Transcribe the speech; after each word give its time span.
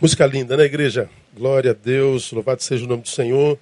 Música 0.00 0.24
linda, 0.26 0.56
né, 0.56 0.62
igreja? 0.62 1.10
Glória 1.34 1.72
a 1.72 1.74
Deus, 1.74 2.30
louvado 2.30 2.62
seja 2.62 2.84
o 2.84 2.88
nome 2.88 3.02
do 3.02 3.08
Senhor. 3.08 3.58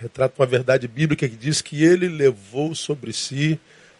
Retrata 0.00 0.40
uma 0.40 0.46
verdade 0.46 0.86
bíblica 0.86 1.28
que 1.28 1.34
diz 1.34 1.60
que 1.60 1.82
ele 1.82 2.06
levou 2.06 2.72
sobre 2.72 3.12
si 3.12 3.58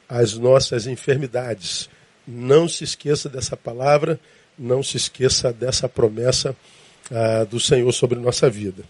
as 0.09 0.39
nossas 0.39 0.87
enfermidades. 0.87 1.91
Não 2.25 2.69
se 2.69 2.85
esqueça 2.85 3.29
dessa 3.29 3.57
palavra, 3.57 4.21
não 4.57 4.81
se 4.81 4.97
esqueça 4.97 5.53
dessa 5.53 5.89
promessa 5.89 6.55
ah, 7.11 7.43
do 7.51 7.59
Senhor 7.59 7.91
sobre 7.91 8.17
nossa 8.21 8.49
vida. 8.49 8.85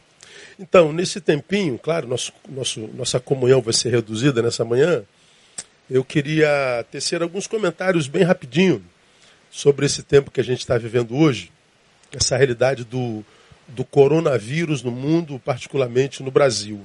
Então, 0.59 0.93
nesse 0.93 1.19
tempinho, 1.19 1.79
claro, 1.79 2.07
nosso, 2.07 2.31
nosso, 2.47 2.81
nossa 2.89 3.19
comunhão 3.19 3.63
vai 3.63 3.73
ser 3.73 3.89
reduzida 3.89 4.43
nessa 4.43 4.67
manhã. 4.67 5.03
Eu 5.91 6.05
queria 6.05 6.85
tecer 6.91 7.23
alguns 7.23 7.47
comentários 7.47 8.07
bem 8.07 8.23
rapidinho 8.23 8.85
sobre 9.51 9.87
esse 9.87 10.03
tempo 10.03 10.31
que 10.31 10.43
a 10.43 10.45
gente 10.45 10.61
está 10.61 10.77
vivendo 10.77 11.17
hoje 11.17 11.51
essa 12.15 12.37
realidade 12.37 12.85
do, 12.85 13.25
do 13.69 13.85
coronavírus 13.85 14.83
no 14.83 14.91
mundo, 14.91 15.41
particularmente 15.45 16.23
no 16.23 16.31
Brasil. 16.31 16.81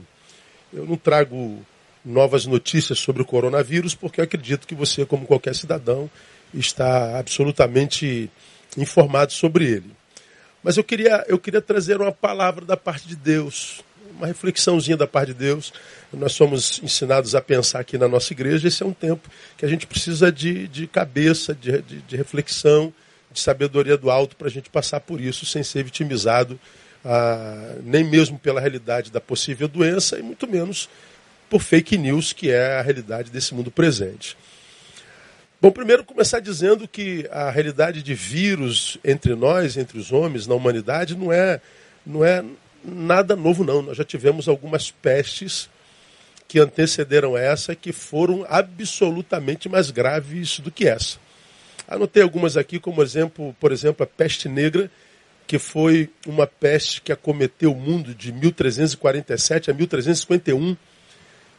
Eu 0.74 0.86
não 0.86 0.98
trago 0.98 1.66
novas 2.04 2.46
notícias 2.46 3.00
sobre 3.00 3.22
o 3.22 3.26
coronavírus, 3.26 3.94
porque 3.94 4.22
acredito 4.22 4.68
que 4.68 4.76
você, 4.76 5.06
como 5.06 5.26
qualquer 5.26 5.54
cidadão, 5.54 6.10
está 6.54 7.20
absolutamente 7.20 8.32
informado 8.78 9.34
sobre 9.34 9.66
ele. 9.66 9.92
Mas 10.64 10.78
eu 10.78 10.84
queria, 10.84 11.26
eu 11.28 11.38
queria 11.38 11.62
trazer 11.62 12.00
uma 12.00 12.12
palavra 12.12 12.66
da 12.66 12.78
parte 12.78 13.08
de 13.08 13.16
Deus, 13.16 13.84
uma 14.18 14.28
reflexãozinha 14.28 14.98
da 14.98 15.08
parte 15.08 15.30
de 15.30 15.36
Deus. 15.36 15.74
Nós 16.12 16.34
somos 16.34 16.82
ensinados 16.82 17.36
a 17.36 17.42
pensar 17.42 17.80
aqui 17.80 17.98
na 17.98 18.08
nossa 18.08 18.34
igreja, 18.34 18.68
esse 18.68 18.82
é 18.82 18.86
um 18.86 18.94
tempo 18.94 19.30
que 19.58 19.66
a 19.66 19.68
gente 19.68 19.86
precisa 19.86 20.32
de, 20.32 20.68
de 20.68 20.88
cabeça, 20.88 21.54
de, 21.54 21.82
de, 21.82 22.02
de 22.02 22.16
reflexão, 22.16 22.94
de 23.38 23.44
sabedoria 23.44 23.96
do 23.96 24.10
alto 24.10 24.36
para 24.36 24.48
a 24.48 24.52
gente 24.52 24.70
passar 24.70 25.00
por 25.00 25.22
isso 25.22 25.46
sem 25.46 25.62
ser 25.62 25.84
vitimizado, 25.84 26.60
ah, 27.06 27.76
nem 27.84 28.04
mesmo 28.04 28.40
pela 28.40 28.60
realidade 28.60 29.12
da 29.12 29.22
possível 29.22 29.68
doença 29.68 30.18
e 30.18 30.24
muito 30.24 30.48
menos 30.48 30.90
por 31.48 31.62
fake 31.62 31.98
news, 31.98 32.34
que 32.34 32.50
é 32.50 32.78
a 32.78 32.82
realidade 32.82 33.32
desse 33.32 33.54
mundo 33.54 33.70
presente. 33.70 34.36
Bom, 35.62 35.72
primeiro 35.72 36.04
começar 36.04 36.40
dizendo 36.40 36.88
que 36.88 37.28
a 37.32 37.50
realidade 37.50 38.04
de 38.04 38.14
vírus 38.14 38.98
entre 39.06 39.36
nós, 39.36 39.78
entre 39.78 39.98
os 39.98 40.12
homens, 40.12 40.46
na 40.46 40.56
humanidade, 40.56 41.16
não 41.16 41.32
é, 41.32 41.62
não 42.06 42.26
é 42.26 42.44
nada 42.84 43.36
novo, 43.36 43.64
não. 43.64 43.82
Nós 43.82 43.98
já 43.98 44.04
tivemos 44.04 44.48
algumas 44.48 44.92
pestes 44.92 45.70
que 46.48 46.60
antecederam 46.60 47.38
essa 47.38 47.76
que 47.76 47.92
foram 47.92 48.46
absolutamente 48.50 49.70
mais 49.70 49.92
graves 49.92 50.60
do 50.60 50.72
que 50.72 50.88
essa. 50.88 51.18
Anotei 51.88 52.22
algumas 52.22 52.58
aqui, 52.58 52.80
como 52.80 53.02
exemplo, 53.02 53.56
por 53.60 53.72
exemplo, 53.72 54.04
a 54.04 54.08
peste 54.08 54.50
negra, 54.50 54.92
que 55.48 55.58
foi 55.58 56.10
uma 56.26 56.46
peste 56.46 57.02
que 57.02 57.12
acometeu 57.12 57.72
o 57.72 57.76
mundo 57.76 58.14
de 58.14 58.34
1347 58.34 59.72
a 59.72 59.74
1351, 59.74 60.76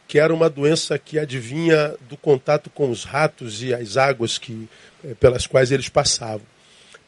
que 0.07 0.19
era 0.19 0.33
uma 0.33 0.49
doença 0.49 0.99
que 0.99 1.17
adivinha 1.17 1.95
do 2.07 2.15
contato 2.15 2.69
com 2.69 2.89
os 2.89 3.03
ratos 3.03 3.63
e 3.63 3.73
as 3.73 3.97
águas 3.97 4.37
que, 4.37 4.69
eh, 5.03 5.15
pelas 5.19 5.47
quais 5.47 5.71
eles 5.71 5.89
passavam. 5.89 6.45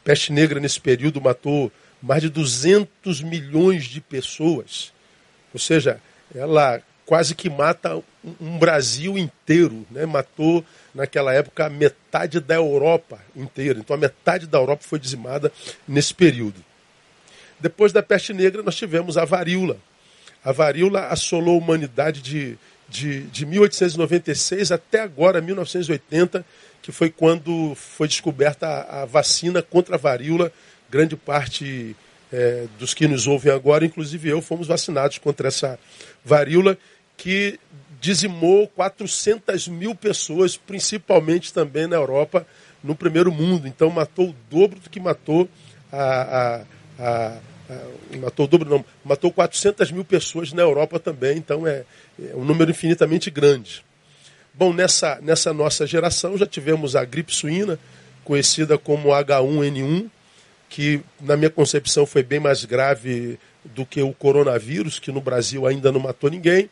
Peste 0.02 0.32
negra 0.32 0.58
nesse 0.58 0.80
período 0.80 1.20
matou 1.20 1.70
mais 2.02 2.22
de 2.22 2.28
200 2.28 3.22
milhões 3.22 3.84
de 3.84 4.00
pessoas. 4.00 4.92
Ou 5.54 5.60
seja, 5.60 6.00
ela 6.34 6.82
quase 7.06 7.34
que 7.34 7.48
mata 7.48 8.02
um 8.40 8.58
Brasil 8.58 9.16
inteiro, 9.16 9.86
né? 9.90 10.06
matou 10.06 10.64
naquela 10.94 11.32
época 11.32 11.68
metade 11.70 12.40
da 12.40 12.54
Europa 12.54 13.18
inteira. 13.34 13.78
Então 13.78 13.94
a 13.94 13.98
metade 13.98 14.46
da 14.46 14.58
Europa 14.58 14.82
foi 14.86 14.98
dizimada 14.98 15.52
nesse 15.86 16.14
período. 16.14 16.62
Depois 17.58 17.92
da 17.92 18.02
peste 18.02 18.32
negra 18.32 18.62
nós 18.62 18.76
tivemos 18.76 19.16
a 19.16 19.24
varíola. 19.24 19.78
A 20.44 20.52
varíola 20.52 21.06
assolou 21.06 21.54
a 21.54 21.58
humanidade 21.58 22.20
de, 22.20 22.58
de, 22.88 23.22
de 23.24 23.46
1896 23.46 24.72
até 24.72 25.00
agora, 25.00 25.40
1980, 25.40 26.44
que 26.82 26.90
foi 26.90 27.10
quando 27.10 27.74
foi 27.76 28.08
descoberta 28.08 28.66
a, 28.66 29.02
a 29.02 29.04
vacina 29.04 29.62
contra 29.62 29.94
a 29.94 29.98
varíola. 29.98 30.52
Grande 30.90 31.16
parte 31.16 31.96
é, 32.32 32.66
dos 32.78 32.92
que 32.92 33.06
nos 33.06 33.26
ouvem 33.26 33.52
agora, 33.52 33.84
inclusive 33.84 34.28
eu, 34.28 34.42
fomos 34.42 34.66
vacinados 34.66 35.18
contra 35.18 35.48
essa 35.48 35.78
varíola 36.24 36.76
que 37.16 37.58
dizimou 38.02 38.66
400 38.66 39.68
mil 39.68 39.94
pessoas, 39.94 40.56
principalmente 40.56 41.54
também 41.54 41.86
na 41.86 41.94
Europa, 41.94 42.44
no 42.82 42.96
primeiro 42.96 43.30
mundo. 43.30 43.68
Então 43.68 43.88
matou 43.90 44.30
o 44.30 44.36
dobro 44.50 44.80
do 44.80 44.90
que 44.90 44.98
matou 44.98 45.48
a, 45.92 46.64
a, 46.98 46.98
a, 46.98 47.38
matou 48.18 48.44
o 48.44 48.48
dobro 48.48 48.68
não, 48.68 48.84
matou 49.04 49.30
400 49.30 49.92
mil 49.92 50.04
pessoas 50.04 50.52
na 50.52 50.62
Europa 50.62 50.98
também. 50.98 51.38
Então 51.38 51.64
é, 51.64 51.84
é 52.20 52.34
um 52.34 52.44
número 52.44 52.72
infinitamente 52.72 53.30
grande. 53.30 53.84
Bom, 54.52 54.72
nessa, 54.72 55.20
nessa 55.22 55.52
nossa 55.52 55.86
geração 55.86 56.36
já 56.36 56.44
tivemos 56.44 56.96
a 56.96 57.04
gripe 57.04 57.32
suína, 57.32 57.78
conhecida 58.24 58.76
como 58.76 59.10
H1N1, 59.10 60.10
que 60.68 61.00
na 61.20 61.36
minha 61.36 61.50
concepção 61.50 62.04
foi 62.04 62.24
bem 62.24 62.40
mais 62.40 62.64
grave 62.64 63.38
do 63.64 63.86
que 63.86 64.02
o 64.02 64.12
coronavírus, 64.12 64.98
que 64.98 65.12
no 65.12 65.20
Brasil 65.20 65.68
ainda 65.68 65.92
não 65.92 66.00
matou 66.00 66.28
ninguém 66.28 66.68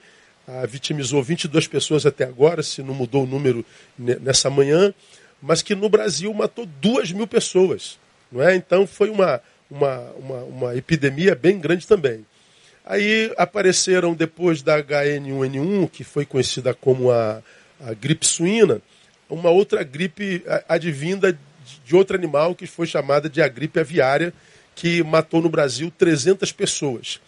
ah, 0.51 0.67
vitimizou 0.67 1.23
22 1.23 1.69
pessoas 1.69 2.05
até 2.05 2.25
agora, 2.25 2.63
se 2.63 2.83
não 2.83 2.95
mudou 2.95 3.25
o 3.25 3.27
número 3.27 3.65
nessa 3.97 4.51
manhã, 4.51 4.93
mas 5.41 5.63
que 5.63 5.75
no 5.75 5.89
Brasil 5.89 6.33
matou 6.35 6.67
2 6.67 7.13
mil 7.13 7.27
pessoas. 7.27 7.99
Não 8.31 8.43
é? 8.43 8.57
Então 8.57 8.87
foi 8.87 9.11
uma, 9.11 9.41
uma, 9.71 10.01
uma, 10.17 10.43
uma 10.43 10.77
epidemia 10.77 11.35
bem 11.35 11.59
grande 11.59 11.87
também. 11.87 12.27
Aí 12.85 13.33
apareceram, 13.37 14.15
depois 14.15 14.63
da 14.63 14.83
HN1N1, 14.83 15.89
que 15.91 16.03
foi 16.03 16.27
conhecida 16.27 16.75
como 16.75 17.11
a, 17.11 17.43
a 17.81 17.95
gripe 17.95 18.27
suína, 18.27 18.83
uma 19.29 19.51
outra 19.51 19.85
gripe 19.85 20.43
advinda 20.69 21.39
de 21.85 21.95
outro 21.95 22.17
animal 22.17 22.55
que 22.55 22.67
foi 22.67 22.87
chamada 22.87 23.29
de 23.29 23.41
a 23.41 23.47
gripe 23.47 23.79
aviária, 23.79 24.33
que 24.75 25.03
matou 25.05 25.41
no 25.41 25.49
Brasil 25.49 25.93
300 25.97 26.51
pessoas. 26.53 27.21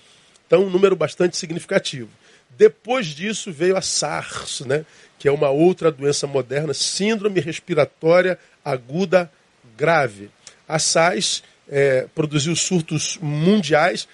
Então, 0.46 0.64
um 0.64 0.70
número 0.70 0.96
bastante 0.96 1.36
significativo. 1.36 2.08
Depois 2.56 3.06
disso 3.06 3.52
veio 3.52 3.76
a 3.76 3.82
SARS, 3.82 4.60
né? 4.60 4.84
que 5.18 5.28
é 5.28 5.32
uma 5.32 5.50
outra 5.50 5.90
doença 5.90 6.26
moderna, 6.26 6.74
síndrome 6.74 7.40
respiratória 7.40 8.38
aguda 8.64 9.30
grave. 9.76 10.30
A 10.66 10.78
SARS 10.78 11.42
é, 11.68 12.06
produziu 12.14 12.54
surtos 12.56 13.18
mundiais, 13.20 14.08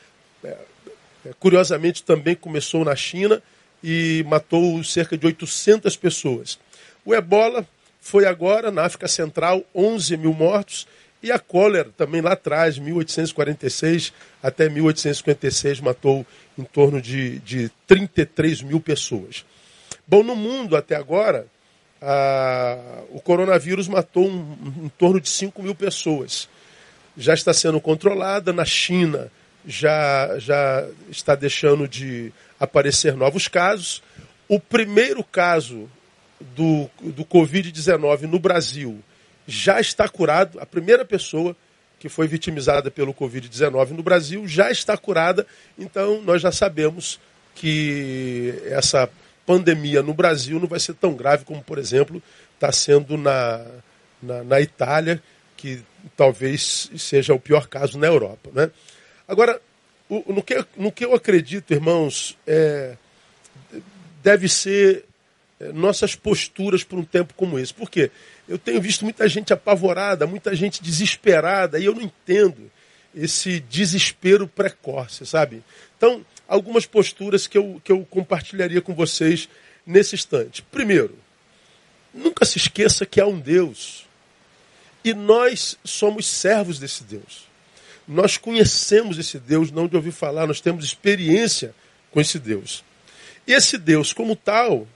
é, 0.45 0.49
é, 0.49 1.31
curiosamente 1.41 2.03
também 2.03 2.35
começou 2.35 2.85
na 2.85 2.95
China 2.95 3.43
e 3.83 4.25
matou 4.29 4.83
cerca 4.85 5.17
de 5.17 5.27
800 5.27 5.97
pessoas. 5.97 6.59
O 7.05 7.15
ebola 7.15 7.67
foi 8.01 8.27
agora 8.27 8.71
na 8.71 8.85
África 8.85 9.09
Central, 9.09 9.65
11 9.75 10.17
mil 10.17 10.33
mortos, 10.33 10.87
e 11.23 11.33
a 11.33 11.39
cólera, 11.39 11.91
também 11.97 12.21
lá 12.21 12.33
atrás, 12.33 12.79
1846 12.79 14.13
até 14.43 14.69
1856, 14.69 15.81
matou 15.81 16.25
em 16.57 16.63
torno 16.63 17.03
de, 17.03 17.41
de 17.41 17.71
33 17.87 18.63
mil 18.63 18.81
pessoas. 18.81 19.45
Bom, 20.07 20.23
no 20.23 20.37
mundo 20.37 20.77
até 20.77 20.95
agora, 20.95 21.47
a, 22.01 23.03
o 23.11 23.21
coronavírus 23.21 23.89
matou 23.89 24.29
um, 24.29 24.85
em 24.85 24.89
torno 24.91 25.21
de 25.21 25.29
5 25.29 25.61
mil 25.63 25.75
pessoas. 25.75 26.49
Já 27.17 27.35
está 27.35 27.53
sendo 27.53 27.81
controlada 27.81 28.53
na 28.53 28.65
China, 28.65 29.31
já, 29.67 30.39
já 30.39 30.87
está 31.11 31.35
deixando 31.35 31.89
de 31.89 32.33
aparecer 32.61 33.15
novos 33.15 33.49
casos. 33.49 34.03
O 34.49 34.61
primeiro 34.61 35.25
caso 35.25 35.91
do, 36.41 36.89
do 37.03 37.25
Covid-19 37.25 38.23
no 38.23 38.39
Brasil 38.39 39.03
já 39.49 39.81
está 39.81 40.07
curado. 40.07 40.61
A 40.61 40.67
primeira 40.67 41.05
pessoa 41.07 41.57
que 41.99 42.09
foi 42.09 42.29
vitimizada 42.29 42.91
pelo 42.91 43.15
Covid-19 43.15 43.91
no 43.91 44.03
Brasil 44.03 44.47
já 44.47 44.71
está 44.71 44.97
curada. 44.97 45.47
Então, 45.77 46.23
nós 46.23 46.43
já 46.43 46.53
sabemos 46.53 47.19
que 47.55 48.55
essa 48.67 49.11
pandemia 49.47 50.03
no 50.03 50.13
Brasil 50.13 50.61
não 50.61 50.69
vai 50.69 50.79
ser 50.79 50.95
tão 50.95 51.15
grave 51.15 51.45
como, 51.45 51.63
por 51.63 51.79
exemplo, 51.79 52.23
está 52.55 52.71
sendo 52.71 53.17
na, 53.17 53.65
na, 54.23 54.45
na, 54.45 54.61
Itália, 54.61 55.21
que 55.57 55.81
talvez 56.17 56.91
seja 56.97 57.33
o 57.33 57.41
pior 57.41 57.67
caso 57.67 57.99
na 57.99 58.07
Europa. 58.07 58.51
Né? 58.53 58.71
Agora, 59.27 59.61
o, 60.09 60.33
no, 60.33 60.43
que, 60.43 60.65
no 60.77 60.93
que 60.93 61.05
eu 61.05 61.15
acredito, 61.15 61.73
irmãos, 61.73 62.37
é, 62.47 62.97
deve 64.23 64.49
ser 64.49 65.05
é, 65.59 65.73
nossas 65.73 66.15
posturas 66.15 66.85
por 66.85 66.99
um 66.99 67.05
tempo 67.05 67.35
como 67.35 67.59
esse. 67.59 67.75
Por 67.75 67.91
quê? 67.91 68.11
Eu 68.49 68.59
tenho 68.59 68.81
visto 68.81 69.05
muita 69.05 69.29
gente 69.29 69.53
apavorada, 69.53 70.27
muita 70.27 70.55
gente 70.57 70.83
desesperada, 70.83 71.79
e 71.79 71.85
eu 71.85 71.95
não 71.95 72.03
entendo 72.03 72.71
esse 73.15 73.61
desespero 73.61 74.49
precoce, 74.49 75.27
sabe? 75.27 75.63
Então, 75.97 76.25
algumas 76.47 76.87
posturas 76.87 77.47
que 77.47 77.59
eu, 77.59 77.81
que 77.85 77.93
eu 77.93 78.07
compartilharia 78.07 78.81
com 78.81 78.95
vocês 78.95 79.49
nesse 79.87 80.15
instante. 80.15 80.63
Primeiro, 80.63 81.19
nunca 82.15 82.45
se 82.45 82.57
esqueça 82.59 83.05
que 83.05 83.21
há 83.21 83.27
um 83.27 83.39
Deus. 83.39 84.07
E 85.05 85.13
nós 85.15 85.79
somos 85.85 86.27
servos 86.27 86.79
desse 86.79 87.05
Deus. 87.05 87.47
nós 88.09 88.39
conhecemos 88.39 89.19
esse 89.19 89.39
Deus, 89.39 89.71
não 89.71 89.87
de 89.87 89.95
ouvir 89.95 90.13
falar, 90.13 90.47
nós 90.47 90.63
temos 90.63 90.83
experiência 90.83 91.75
com 92.11 92.19
esse 92.19 92.39
Deus. 92.39 92.83
E 93.47 93.53
esse 93.53 93.77
Deus, 93.77 94.15
como 94.15 94.35
tal, 94.35 94.89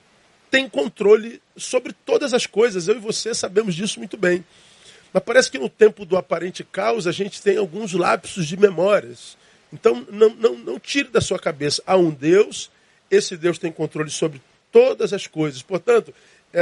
tem 0.53 0.69
controle 0.69 1.41
sobre 1.57 1.95
todas 2.05 2.35
as 2.35 2.45
coisas. 2.45 2.87
Eu 2.87 2.97
e 2.97 3.01
você 3.01 3.35
sabemos 3.35 3.75
disso 3.75 3.99
muito 3.99 4.19
bem. 4.19 4.45
Mas 5.11 5.23
parece 5.23 5.51
que 5.51 5.59
no 5.59 5.69
tempo 5.71 6.05
do 6.05 6.15
aparente 6.15 6.63
caos 6.63 7.07
a 7.07 7.13
gente 7.13 7.41
tem 7.41 7.57
alguns 7.57 7.95
lapsos 7.95 8.47
de 8.47 8.55
memórias. 8.59 9.39
Então 9.73 10.07
não, 10.11 10.29
não, 10.35 10.59
não 10.59 10.79
tire 10.79 11.09
da 11.09 11.23
sua 11.23 11.39
cabeça. 11.39 11.83
Há 11.87 11.97
um 11.97 12.11
Deus, 12.11 12.71
esse 13.11 13.35
Deus 13.35 13.57
tem 13.57 13.73
controle 13.73 14.11
sobre 14.11 14.43
todas 14.71 15.15
as 15.15 15.27
coisas. 15.27 15.63
Portanto, 15.63 16.13
está 16.49 16.61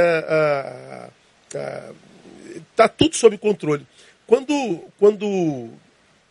é, 1.53 1.59
é, 1.59 2.83
é, 2.83 2.87
tudo 2.87 3.17
sob 3.17 3.37
controle. 3.37 3.85
Quando, 4.25 4.85
quando 4.97 5.69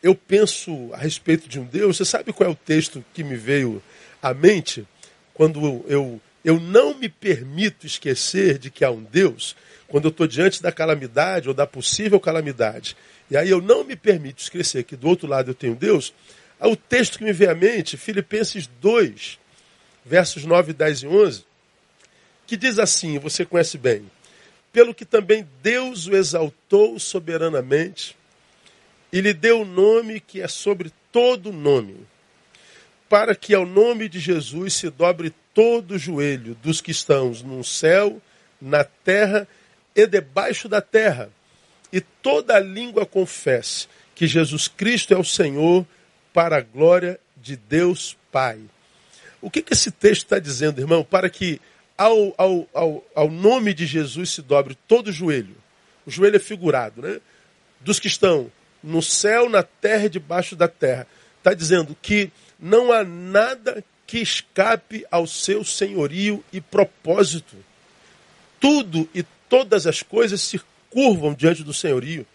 eu 0.03 0.15
penso 0.15 0.89
a 0.95 0.97
respeito 0.97 1.47
de 1.47 1.61
um 1.61 1.65
Deus, 1.65 1.99
você 1.99 2.07
sabe 2.07 2.33
qual 2.33 2.49
é 2.49 2.53
o 2.53 2.57
texto 2.57 3.05
que 3.13 3.23
me 3.23 3.37
veio 3.37 3.83
à 4.23 4.33
mente? 4.33 4.89
Quando 5.35 5.85
eu, 5.87 6.19
eu 6.45 6.59
não 6.59 6.95
me 6.95 7.09
permito 7.09 7.87
esquecer 7.87 8.59
de 8.59 8.71
que 8.71 8.85
há 8.85 8.91
um 8.91 9.03
Deus, 9.03 9.57
quando 9.89 10.07
eu 10.07 10.11
estou 10.11 10.27
diante 10.27 10.63
da 10.63 10.73
calamidade 10.73 11.49
ou 11.49 11.55
da 11.55 11.67
possível 11.67 12.19
calamidade, 12.19 12.97
e 13.31 13.37
aí 13.37 13.51
eu 13.51 13.61
não 13.61 13.85
me 13.85 13.97
permito 13.97 14.43
esquecer 14.43 14.85
que 14.85 14.97
do 14.97 15.09
outro 15.09 15.29
lado 15.29 15.51
eu 15.51 15.55
tenho 15.55 15.75
Deus, 15.75 16.13
há 16.59 16.69
o 16.69 16.77
texto 16.77 17.19
que 17.19 17.25
me 17.25 17.33
vem 17.33 17.49
à 17.49 17.55
mente, 17.55 17.97
Filipenses 17.97 18.69
2, 18.81 19.39
versos 20.05 20.45
9, 20.45 20.73
10 20.73 21.03
e 21.03 21.07
11, 21.07 21.45
que 22.47 22.57
diz 22.57 22.79
assim, 22.79 23.19
você 23.19 23.45
conhece 23.45 23.79
bem, 23.79 24.11
pelo 24.73 24.95
que 24.95 25.05
também 25.05 25.47
Deus 25.63 26.07
o 26.07 26.17
exaltou 26.17 26.99
soberanamente 26.99 28.17
e 29.13 29.21
lhe 29.21 29.33
deu 29.33 29.63
o 29.63 29.65
nome 29.65 30.21
que 30.21 30.41
é 30.41 30.49
sobre 30.49 30.93
todo 31.13 31.53
nome, 31.53 31.97
para 33.09 33.35
que 33.35 33.55
ao 33.55 33.67
nome 33.67 34.09
de 34.09 34.21
Jesus 34.21 34.75
se 34.75 34.89
dobre 34.89 35.35
todo 35.55 35.99
joelho 35.99 36.55
dos 36.63 36.81
que 36.81 36.91
estão 36.91 37.31
no 37.45 37.63
céu, 37.65 38.21
na 38.61 38.85
terra 38.85 39.47
e 39.95 40.07
debaixo 40.07 40.69
da 40.69 40.81
terra, 40.81 41.31
e 41.93 42.01
toda 42.01 42.59
língua 42.59 43.05
confesse 43.05 43.89
que 44.15 44.27
Jesus 44.27 44.69
Cristo 44.69 45.13
é 45.15 45.19
o 45.19 45.25
Senhor, 45.25 45.87
para 46.33 46.59
a 46.59 46.61
glória 46.61 47.19
de 47.37 47.57
Deus 47.57 48.17
Pai. 48.31 48.61
O 49.41 49.51
que, 49.51 49.63
que 49.63 49.73
esse 49.73 49.91
texto 49.91 50.25
está 50.25 50.39
dizendo, 50.39 50.81
irmão? 50.81 51.03
Para 51.03 51.29
que 51.29 51.61
ao, 51.97 52.35
ao, 52.37 52.69
ao, 52.73 53.05
ao 53.15 53.31
nome 53.31 53.75
de 53.75 53.87
Jesus 53.87 54.31
se 54.31 54.43
dobre 54.43 54.77
todo 54.87 55.09
o 55.09 55.13
joelho. 55.13 55.57
O 56.07 56.11
joelho 56.11 56.37
é 56.37 56.41
figurado, 56.41 57.03
né? 57.03 57.21
Dos 57.81 57.99
que 57.99 58.07
estão 58.07 58.51
no 58.83 59.03
céu, 59.03 59.49
na 59.49 59.63
terra 59.63 60.07
e 60.07 60.11
debaixo 60.11 60.55
da 60.55 60.69
terra. 60.69 61.07
Está 61.39 61.55
dizendo 61.55 61.97
que 62.01 62.31
não 62.59 62.93
há 62.93 63.03
nada 63.03 63.83
que 64.11 64.19
escape 64.19 65.07
ao 65.09 65.25
seu 65.25 65.63
senhorio 65.63 66.43
e 66.53 66.61
propósito. 66.61 67.57
Tudo 68.59 69.09
e 69.15 69.23
todas 69.49 69.87
as 69.87 70.03
coisas 70.03 70.41
se 70.41 70.61
curvam 70.91 71.33
diante 71.33 71.63
do 71.63 71.73
senhorio, 71.73 72.27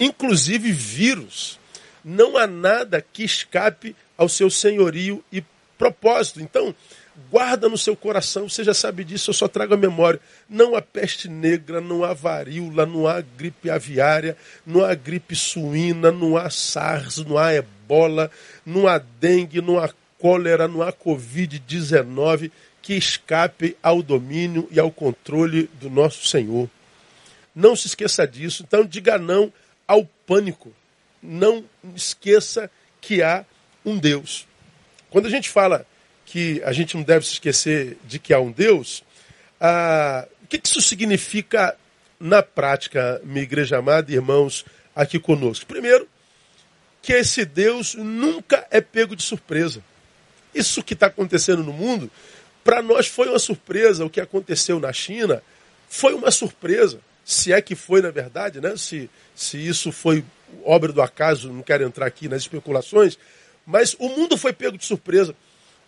inclusive 0.00 0.72
vírus. 0.72 1.56
Não 2.04 2.36
há 2.36 2.48
nada 2.48 3.00
que 3.00 3.22
escape 3.22 3.94
ao 4.18 4.28
seu 4.28 4.50
senhorio 4.50 5.24
e 5.30 5.40
propósito. 5.78 6.40
Então, 6.40 6.74
guarda 7.30 7.68
no 7.68 7.78
seu 7.78 7.94
coração, 7.94 8.48
você 8.48 8.64
já 8.64 8.74
sabe 8.74 9.04
disso, 9.04 9.30
eu 9.30 9.34
só 9.34 9.46
trago 9.46 9.74
a 9.74 9.76
memória. 9.76 10.18
Não 10.48 10.74
há 10.74 10.82
peste 10.82 11.28
negra, 11.28 11.80
não 11.80 12.02
há 12.02 12.12
varíola, 12.12 12.84
não 12.84 13.06
há 13.06 13.20
gripe 13.20 13.70
aviária, 13.70 14.36
não 14.66 14.84
há 14.84 14.96
gripe 14.96 15.36
suína, 15.36 16.10
não 16.10 16.36
há 16.36 16.50
SARS, 16.50 17.18
não 17.18 17.38
há 17.38 17.54
ebola, 17.54 18.32
não 18.66 18.88
há 18.88 18.98
dengue, 18.98 19.60
não 19.60 19.78
há 19.78 19.88
cólera, 20.20 20.68
não 20.68 20.82
há 20.82 20.92
Covid-19 20.92 22.52
que 22.82 22.94
escape 22.94 23.76
ao 23.82 24.02
domínio 24.02 24.68
e 24.70 24.78
ao 24.78 24.90
controle 24.90 25.68
do 25.80 25.90
nosso 25.90 26.26
Senhor. 26.26 26.68
Não 27.54 27.74
se 27.74 27.88
esqueça 27.88 28.26
disso. 28.26 28.62
Então, 28.66 28.84
diga 28.84 29.18
não 29.18 29.52
ao 29.88 30.04
pânico. 30.26 30.72
Não 31.22 31.64
esqueça 31.94 32.70
que 33.00 33.22
há 33.22 33.44
um 33.84 33.98
Deus. 33.98 34.46
Quando 35.10 35.26
a 35.26 35.30
gente 35.30 35.48
fala 35.48 35.86
que 36.24 36.62
a 36.64 36.72
gente 36.72 36.96
não 36.96 37.02
deve 37.02 37.26
se 37.26 37.32
esquecer 37.32 37.98
de 38.04 38.18
que 38.18 38.32
há 38.32 38.40
um 38.40 38.52
Deus, 38.52 39.02
ah, 39.60 40.26
o 40.42 40.46
que 40.46 40.60
isso 40.62 40.80
significa 40.80 41.76
na 42.18 42.42
prática, 42.42 43.20
minha 43.24 43.42
igreja 43.42 43.78
amada 43.78 44.10
e 44.10 44.14
irmãos 44.14 44.64
aqui 44.94 45.18
conosco? 45.18 45.66
Primeiro, 45.66 46.08
que 47.02 47.12
esse 47.12 47.44
Deus 47.44 47.94
nunca 47.94 48.66
é 48.70 48.80
pego 48.80 49.16
de 49.16 49.22
surpresa. 49.22 49.82
Isso 50.54 50.82
que 50.82 50.94
está 50.94 51.06
acontecendo 51.06 51.62
no 51.62 51.72
mundo, 51.72 52.10
para 52.64 52.82
nós 52.82 53.06
foi 53.06 53.28
uma 53.28 53.38
surpresa. 53.38 54.04
O 54.04 54.10
que 54.10 54.20
aconteceu 54.20 54.78
na 54.80 54.92
China 54.92 55.42
foi 55.88 56.14
uma 56.14 56.30
surpresa. 56.30 57.00
Se 57.24 57.52
é 57.52 57.60
que 57.60 57.74
foi, 57.74 58.00
na 58.00 58.10
verdade, 58.10 58.60
né? 58.60 58.76
se, 58.76 59.08
se 59.34 59.56
isso 59.56 59.92
foi 59.92 60.24
obra 60.64 60.92
do 60.92 61.00
acaso, 61.00 61.52
não 61.52 61.62
quero 61.62 61.84
entrar 61.84 62.06
aqui 62.06 62.28
nas 62.28 62.42
especulações, 62.42 63.18
mas 63.64 63.94
o 63.98 64.08
mundo 64.08 64.36
foi 64.36 64.52
pego 64.52 64.76
de 64.76 64.84
surpresa 64.84 65.34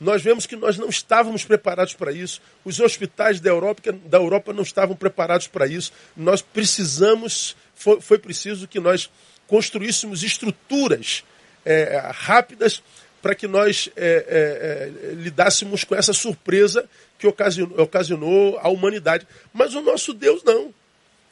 nós 0.02 0.20
vemos 0.20 0.46
que 0.46 0.56
nós 0.56 0.76
não 0.76 0.88
estávamos 0.88 1.44
preparados 1.44 1.94
para 1.94 2.10
isso. 2.10 2.42
Os 2.64 2.80
hospitais 2.80 3.38
da 3.38 3.50
Europa, 3.50 3.92
da 4.04 4.18
Europa 4.18 4.52
não 4.52 4.64
estavam 4.64 4.96
preparados 4.96 5.46
para 5.46 5.64
isso. 5.64 5.92
Nós 6.16 6.42
precisamos, 6.42 7.56
foi, 7.72 8.00
foi 8.00 8.18
preciso 8.18 8.66
que 8.66 8.80
nós 8.80 9.08
construíssemos 9.46 10.24
estruturas 10.24 11.22
é, 11.64 12.02
rápidas 12.12 12.82
para 13.22 13.34
que 13.34 13.46
nós 13.46 13.88
é, 13.96 14.04
é, 14.06 15.10
é, 15.10 15.14
lidássemos 15.14 15.84
com 15.84 15.94
essa 15.94 16.12
surpresa 16.12 16.84
que 17.16 17.26
ocasionou, 17.26 17.80
ocasionou 17.80 18.58
a 18.58 18.68
humanidade. 18.68 19.26
Mas 19.54 19.74
o 19.74 19.80
nosso 19.80 20.12
Deus 20.12 20.42
não. 20.42 20.74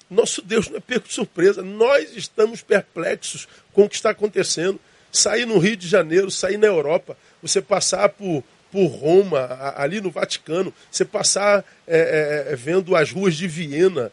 Nosso 0.09 0.41
Deus 0.41 0.69
não 0.69 0.77
é 0.77 0.81
pego 0.81 1.07
de 1.07 1.13
surpresa. 1.13 1.63
Nós 1.63 2.17
estamos 2.17 2.63
perplexos 2.63 3.49
com 3.73 3.85
o 3.85 3.89
que 3.89 3.97
está 3.97 4.11
acontecendo. 4.11 4.81
Sair 5.13 5.45
no 5.45 5.59
Rio 5.59 5.77
de 5.77 5.89
Janeiro, 5.89 6.31
sair 6.31 6.57
na 6.57 6.69
Europa, 6.69 7.17
você 7.43 7.61
passar 7.61 8.09
por 8.09 8.45
por 8.71 8.87
Roma, 8.87 9.49
ali 9.77 10.01
no 10.01 10.13
Vaticano, 10.13 10.73
você 10.91 11.05
passar 11.05 11.65
é, 11.87 12.47
é, 12.49 12.53
é, 12.53 12.57
vendo 12.57 12.95
as 12.95 13.11
ruas 13.11 13.35
de 13.35 13.49
Viena, 13.49 14.13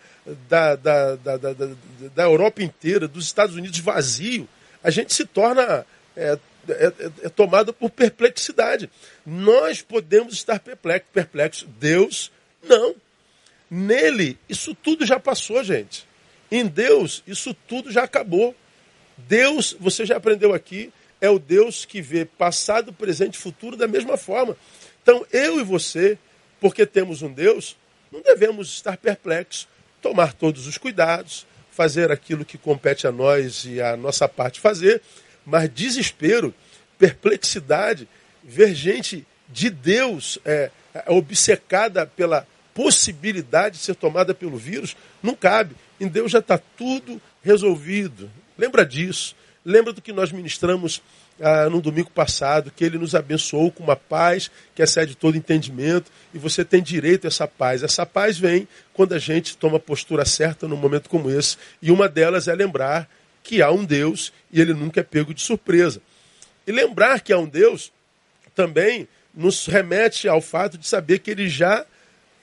da, 0.50 0.76
da, 0.76 1.16
da, 1.16 1.38
da, 1.38 1.54
da 2.16 2.24
Europa 2.24 2.64
inteira, 2.64 3.08
dos 3.08 3.26
Estados 3.26 3.56
Unidos 3.56 3.80
vazio, 3.80 4.48
a 4.84 4.90
gente 4.90 5.14
se 5.14 5.26
torna 5.26 5.86
é, 6.16 6.38
é, 6.70 6.94
é 7.24 7.30
tomado 7.30 7.74
por 7.74 7.90
perplexidade. 7.90 8.90
Nós 9.26 9.82
podemos 9.82 10.34
estar 10.34 10.60
perplexos. 10.60 11.68
Deus, 11.80 12.32
não. 12.64 12.96
Nele, 13.70 14.38
isso 14.48 14.74
tudo 14.74 15.06
já 15.06 15.20
passou, 15.20 15.64
gente. 15.64 16.08
Em 16.50 16.66
Deus, 16.66 17.24
isso 17.28 17.54
tudo 17.68 17.92
já 17.92 18.04
acabou. 18.04 18.56
Deus, 19.18 19.76
você 19.80 20.06
já 20.06 20.18
aprendeu 20.18 20.54
aqui, 20.54 20.92
é 21.20 21.30
o 21.30 21.40
Deus 21.40 21.86
que 21.86 22.02
vê 22.02 22.24
passado, 22.24 22.94
presente 22.94 23.36
e 23.36 23.40
futuro 23.40 23.76
da 23.76 23.88
mesma 23.88 24.16
forma. 24.16 24.56
Então, 25.02 25.26
eu 25.32 25.60
e 25.60 25.64
você, 25.64 26.18
porque 26.60 26.86
temos 26.86 27.22
um 27.22 27.32
Deus, 27.32 27.76
não 28.12 28.22
devemos 28.22 28.70
estar 28.70 28.98
perplexos, 28.98 29.68
tomar 30.02 30.34
todos 30.34 30.68
os 30.68 30.78
cuidados, 30.78 31.46
fazer 31.72 32.12
aquilo 32.12 32.46
que 32.46 32.58
compete 32.58 33.08
a 33.08 33.12
nós 33.12 33.66
e 33.66 33.82
a 33.82 33.98
nossa 33.98 34.28
parte 34.28 34.60
fazer, 34.60 35.02
mas 35.48 35.70
desespero, 35.74 36.54
perplexidade, 37.00 38.06
ver 38.44 38.76
gente 38.76 39.26
de 39.48 39.70
Deus 39.70 40.38
é, 40.44 40.70
é 40.94 41.10
obcecada 41.10 42.06
pela 42.06 42.46
possibilidade 42.74 43.78
de 43.78 43.84
ser 43.84 43.96
tomada 43.96 44.34
pelo 44.34 44.58
vírus, 44.58 44.96
não 45.24 45.34
cabe. 45.34 45.74
Em 46.02 46.08
Deus 46.08 46.32
já 46.32 46.40
está 46.40 46.58
tudo 46.58 47.20
resolvido. 47.42 48.30
Lembra 48.58 48.86
disso. 48.86 49.36
Lembra 49.64 49.94
do 49.94 50.02
que 50.02 50.12
nós 50.12 50.34
ministramos 50.34 51.02
ah, 51.40 51.70
no 51.70 51.82
domingo 51.82 52.12
passado, 52.12 52.70
que 52.70 52.84
ele 52.84 52.98
nos 52.98 53.16
abençoou 53.16 53.72
com 53.72 53.84
uma 53.84 53.96
paz 53.96 54.52
que 54.76 54.82
excede 54.82 55.16
todo 55.16 55.38
entendimento, 55.38 56.12
e 56.34 56.38
você 56.38 56.66
tem 56.66 56.82
direito 56.84 57.26
a 57.26 57.30
essa 57.30 57.48
paz. 57.48 57.84
Essa 57.84 58.06
paz 58.06 58.38
vem 58.38 58.68
quando 58.94 59.14
a 59.14 59.20
gente 59.20 59.56
toma 59.56 59.78
a 59.78 59.80
postura 59.80 60.26
certa 60.26 60.68
num 60.68 60.78
momento 60.78 61.10
como 61.10 61.30
esse, 61.32 61.58
e 61.82 61.90
uma 61.90 62.10
delas 62.10 62.48
é 62.48 62.56
lembrar 62.56 63.10
que 63.48 63.62
há 63.62 63.72
um 63.72 63.86
Deus 63.86 64.34
e 64.52 64.60
ele 64.60 64.74
nunca 64.74 65.00
é 65.00 65.04
pego 65.04 65.34
de 65.34 65.42
surpresa. 65.42 66.02
E 66.68 66.72
lembrar 66.74 67.22
que 67.22 67.32
há 67.32 67.38
um 67.38 67.48
Deus 67.48 67.94
também 68.54 69.08
nos 69.34 69.68
remete 69.68 70.28
ao 70.28 70.42
fato 70.42 70.78
de 70.78 70.86
saber 70.86 71.20
que 71.20 71.32
ele 71.32 71.48
já 71.48 71.86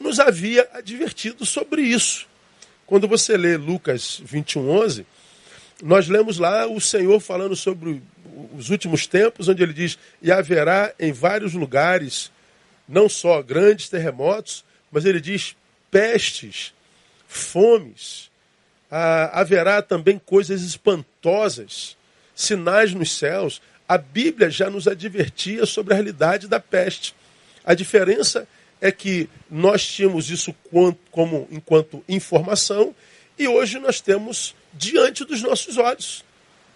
nos 0.01 0.19
havia 0.19 0.67
advertido 0.73 1.45
sobre 1.45 1.83
isso. 1.83 2.27
Quando 2.87 3.07
você 3.07 3.37
lê 3.37 3.59
Lucas 3.59 4.23
21, 4.25 4.71
11, 4.71 5.07
nós 5.83 6.09
lemos 6.09 6.39
lá 6.39 6.67
o 6.67 6.81
Senhor 6.81 7.21
falando 7.21 7.55
sobre 7.55 8.01
os 8.57 8.71
últimos 8.71 9.07
tempos, 9.07 9.47
onde 9.47 9.63
ele 9.63 9.75
diz: 9.75 9.99
E 10.23 10.33
haverá 10.33 10.95
em 10.99 11.13
vários 11.13 11.53
lugares, 11.53 12.33
não 12.89 13.11
só 13.11 13.43
grandes 13.43 13.91
terremotos, 13.91 14.65
mas 14.91 15.05
ele 15.05 15.21
diz 15.21 15.55
pestes, 15.91 16.73
fomes, 17.29 18.31
ah, 18.97 19.41
haverá 19.41 19.83
também 19.83 20.21
coisas 20.21 20.63
espantosas. 20.63 21.97
sinais 22.33 22.95
nos 22.95 23.11
céus, 23.19 23.61
a 23.89 23.99
Bíblia 23.99 24.49
já 24.49 24.71
nos 24.71 24.87
advertia 24.87 25.67
sobre 25.67 25.93
a 25.93 25.97
realidade 25.97 26.47
da 26.47 26.61
peste. 26.61 27.13
A 27.65 27.75
diferença 27.75 28.47
é 28.81 28.93
que 28.93 29.29
nós 29.51 29.85
tínhamos 29.85 30.31
isso 30.31 30.55
como 31.11 31.49
enquanto 31.51 32.05
informação 32.09 32.95
e 33.37 33.49
hoje 33.49 33.81
nós 33.81 34.01
temos 34.01 34.55
diante 34.73 35.25
dos 35.25 35.43
nossos 35.43 35.77
olhos. 35.77 36.25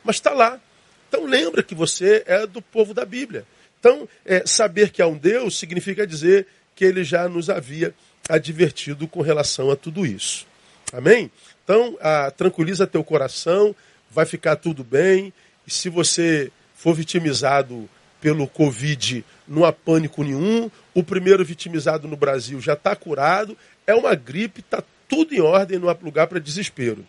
Mas 0.03 0.17
está 0.17 0.33
lá. 0.33 0.61
Então 1.09 1.25
lembra 1.25 1.63
que 1.63 1.75
você 1.75 2.25
é 2.27 2.49
do 2.49 2.61
povo 2.61 2.93
da 2.93 3.05
Bíblia. 3.05 3.47
Então, 3.79 4.09
é, 4.25 4.45
saber 4.45 4.91
que 4.91 5.01
há 5.01 5.07
um 5.07 5.17
Deus 5.17 5.57
significa 5.57 6.05
dizer 6.05 6.49
que 6.75 6.85
ele 6.85 7.05
já 7.05 7.29
nos 7.29 7.49
havia 7.49 7.95
advertido 8.29 9.07
com 9.07 9.21
relação 9.21 9.71
a 9.71 9.77
tudo 9.77 10.05
isso. 10.05 10.49
Amém? 10.93 11.31
Então, 11.69 11.99
a, 12.01 12.31
tranquiliza 12.31 12.87
teu 12.87 13.05
coração, 13.05 13.77
vai 14.11 14.25
ficar 14.25 14.57
tudo 14.57 14.83
bem. 14.83 15.31
E 15.67 15.71
se 15.71 15.91
você 15.91 16.51
for 16.75 16.95
vitimizado 16.95 17.87
pelo 18.23 18.49
Covid, 18.49 19.23
não 19.47 19.67
há 19.67 19.71
pânico 19.71 20.25
nenhum. 20.25 20.71
O 20.95 21.05
primeiro 21.05 21.45
vitimizado 21.45 22.09
no 22.09 22.17
Brasil 22.17 22.59
já 22.59 22.73
está 22.73 22.97
curado. 22.97 23.55
É 23.87 23.95
uma 23.95 24.15
gripe, 24.15 24.61
está 24.61 24.83
tudo 25.07 25.35
em 25.35 25.43
ordem, 25.43 25.79
não 25.79 25.91
há 25.91 25.97
lugar 26.01 26.27
para 26.27 26.41
desespero. 26.41 27.05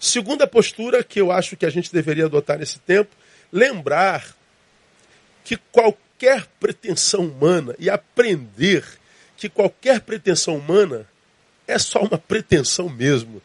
Segunda 0.00 0.48
postura 0.48 1.04
que 1.04 1.20
eu 1.20 1.30
acho 1.30 1.56
que 1.56 1.64
a 1.64 1.70
gente 1.70 1.92
deveria 1.92 2.24
adotar 2.24 2.58
nesse 2.58 2.80
tempo, 2.80 3.14
lembrar 3.52 4.34
que 5.44 5.56
qualquer 5.70 6.48
pretensão 6.58 7.26
humana 7.26 7.76
e 7.78 7.88
aprender 7.88 8.84
que 9.36 9.48
qualquer 9.48 10.00
pretensão 10.00 10.56
humana 10.56 11.06
é 11.68 11.78
só 11.78 12.00
uma 12.00 12.18
pretensão 12.18 12.88
mesmo. 12.88 13.40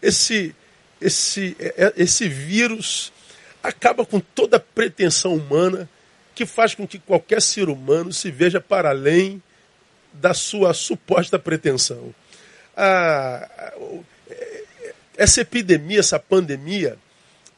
Esse, 0.00 0.54
esse, 1.00 1.56
é, 1.58 1.74
é, 1.76 1.92
esse 1.96 2.28
vírus 2.28 3.12
acaba 3.62 4.04
com 4.04 4.20
toda 4.20 4.56
a 4.56 4.60
pretensão 4.60 5.34
humana 5.34 5.88
que 6.34 6.46
faz 6.46 6.74
com 6.74 6.86
que 6.86 6.98
qualquer 6.98 7.42
ser 7.42 7.68
humano 7.68 8.12
se 8.12 8.30
veja 8.30 8.60
para 8.60 8.90
além 8.90 9.42
da 10.12 10.32
sua 10.32 10.72
suposta 10.72 11.38
pretensão. 11.38 12.14
Ah, 12.76 13.72
essa 15.16 15.40
epidemia, 15.40 15.98
essa 15.98 16.18
pandemia, 16.18 16.96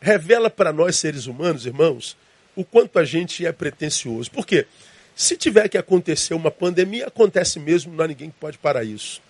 revela 0.01 0.49
para 0.49 0.73
nós 0.73 0.97
seres 0.97 1.27
humanos, 1.27 1.67
irmãos, 1.67 2.17
o 2.57 2.65
quanto 2.65 2.99
a 2.99 3.05
gente 3.05 3.45
é 3.45 3.53
pretensioso. 3.53 4.31
Por 4.31 4.47
quê? 4.47 4.67
Se 5.15 5.37
tiver 5.37 5.69
que 5.69 5.77
acontecer 5.77 6.33
uma 6.33 6.51
pandemia, 6.51 7.07
acontece 7.07 7.61
mesmo, 7.61 7.93
não 7.93 8.05
há 8.05 8.09
ninguém 8.09 8.31
que 8.31 8.37
pode 8.41 8.57
parar 8.57 8.83
isso. 8.83 9.21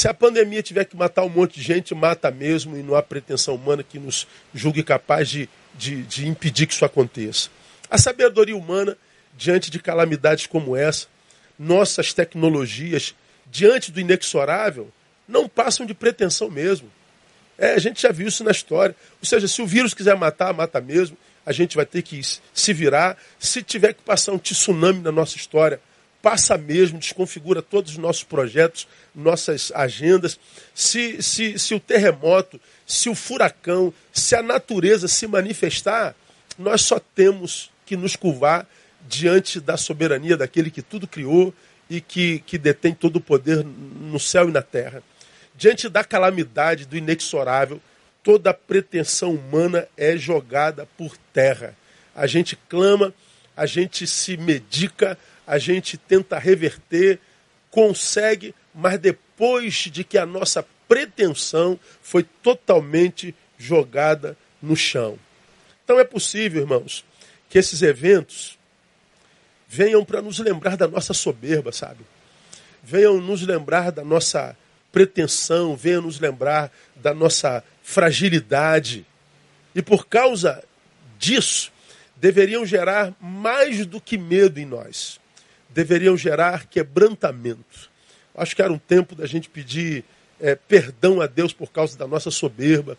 Se 0.00 0.08
a 0.08 0.14
pandemia 0.14 0.62
tiver 0.62 0.86
que 0.86 0.96
matar 0.96 1.24
um 1.24 1.28
monte 1.28 1.56
de 1.56 1.62
gente, 1.62 1.94
mata 1.94 2.30
mesmo 2.30 2.74
e 2.74 2.82
não 2.82 2.94
há 2.94 3.02
pretensão 3.02 3.54
humana 3.54 3.82
que 3.82 3.98
nos 3.98 4.26
julgue 4.54 4.82
capaz 4.82 5.28
de, 5.28 5.46
de, 5.74 6.02
de 6.04 6.26
impedir 6.26 6.66
que 6.66 6.72
isso 6.72 6.86
aconteça. 6.86 7.50
A 7.90 7.98
sabedoria 7.98 8.56
humana, 8.56 8.96
diante 9.36 9.70
de 9.70 9.78
calamidades 9.78 10.46
como 10.46 10.74
essa, 10.74 11.06
nossas 11.58 12.14
tecnologias, 12.14 13.14
diante 13.50 13.92
do 13.92 14.00
inexorável, 14.00 14.90
não 15.28 15.46
passam 15.46 15.84
de 15.84 15.92
pretensão 15.92 16.48
mesmo. 16.48 16.90
É, 17.58 17.74
a 17.74 17.78
gente 17.78 18.00
já 18.00 18.10
viu 18.10 18.26
isso 18.26 18.42
na 18.42 18.52
história. 18.52 18.96
Ou 19.20 19.28
seja, 19.28 19.46
se 19.46 19.60
o 19.60 19.66
vírus 19.66 19.92
quiser 19.92 20.16
matar, 20.16 20.54
mata 20.54 20.80
mesmo. 20.80 21.14
A 21.44 21.52
gente 21.52 21.76
vai 21.76 21.84
ter 21.84 22.00
que 22.00 22.22
se 22.54 22.72
virar. 22.72 23.18
Se 23.38 23.62
tiver 23.62 23.92
que 23.92 24.00
passar 24.00 24.32
um 24.32 24.38
tsunami 24.38 25.00
na 25.00 25.12
nossa 25.12 25.36
história, 25.36 25.78
passa 26.22 26.56
mesmo, 26.56 26.98
desconfigura 26.98 27.62
todos 27.62 27.92
os 27.92 27.98
nossos 27.98 28.24
projetos, 28.24 28.86
nossas 29.14 29.72
agendas. 29.74 30.38
Se, 30.74 31.22
se, 31.22 31.58
se 31.58 31.74
o 31.74 31.80
terremoto, 31.80 32.60
se 32.86 33.08
o 33.08 33.14
furacão, 33.14 33.92
se 34.12 34.34
a 34.34 34.42
natureza 34.42 35.08
se 35.08 35.26
manifestar, 35.26 36.14
nós 36.58 36.82
só 36.82 36.98
temos 36.98 37.70
que 37.86 37.96
nos 37.96 38.16
curvar 38.16 38.66
diante 39.08 39.60
da 39.60 39.76
soberania 39.76 40.36
daquele 40.36 40.70
que 40.70 40.82
tudo 40.82 41.06
criou 41.06 41.54
e 41.88 42.00
que, 42.00 42.40
que 42.40 42.58
detém 42.58 42.94
todo 42.94 43.16
o 43.16 43.20
poder 43.20 43.64
no 43.64 44.20
céu 44.20 44.48
e 44.48 44.52
na 44.52 44.62
terra. 44.62 45.02
Diante 45.56 45.88
da 45.88 46.04
calamidade, 46.04 46.86
do 46.86 46.96
inexorável, 46.96 47.80
toda 48.22 48.54
pretensão 48.54 49.34
humana 49.34 49.88
é 49.96 50.16
jogada 50.16 50.86
por 50.96 51.16
terra. 51.32 51.74
A 52.14 52.26
gente 52.26 52.56
clama, 52.68 53.12
a 53.56 53.66
gente 53.66 54.06
se 54.06 54.36
medica, 54.36 55.18
a 55.50 55.58
gente 55.58 55.96
tenta 55.96 56.38
reverter, 56.38 57.18
consegue, 57.72 58.54
mas 58.72 59.00
depois 59.00 59.74
de 59.90 60.04
que 60.04 60.16
a 60.16 60.24
nossa 60.24 60.64
pretensão 60.86 61.76
foi 62.00 62.22
totalmente 62.22 63.34
jogada 63.58 64.36
no 64.62 64.76
chão. 64.76 65.18
Então 65.82 65.98
é 65.98 66.04
possível, 66.04 66.62
irmãos, 66.62 67.04
que 67.48 67.58
esses 67.58 67.82
eventos 67.82 68.56
venham 69.66 70.04
para 70.04 70.22
nos 70.22 70.38
lembrar 70.38 70.76
da 70.76 70.86
nossa 70.86 71.12
soberba, 71.12 71.72
sabe? 71.72 72.06
Venham 72.80 73.20
nos 73.20 73.42
lembrar 73.42 73.90
da 73.90 74.04
nossa 74.04 74.56
pretensão, 74.92 75.74
venha 75.74 76.00
nos 76.00 76.20
lembrar 76.20 76.70
da 76.94 77.12
nossa 77.12 77.64
fragilidade. 77.82 79.04
E 79.74 79.82
por 79.82 80.06
causa 80.06 80.62
disso, 81.18 81.72
deveriam 82.14 82.64
gerar 82.64 83.12
mais 83.20 83.84
do 83.84 84.00
que 84.00 84.16
medo 84.16 84.60
em 84.60 84.64
nós. 84.64 85.19
Deveriam 85.72 86.16
gerar 86.16 86.66
quebrantamento. 86.66 87.90
Acho 88.34 88.54
que 88.54 88.62
era 88.62 88.72
um 88.72 88.78
tempo 88.78 89.14
da 89.14 89.26
gente 89.26 89.48
pedir 89.48 90.04
é, 90.40 90.54
perdão 90.54 91.20
a 91.20 91.26
Deus 91.26 91.52
por 91.52 91.70
causa 91.70 91.96
da 91.96 92.06
nossa 92.06 92.30
soberba, 92.30 92.96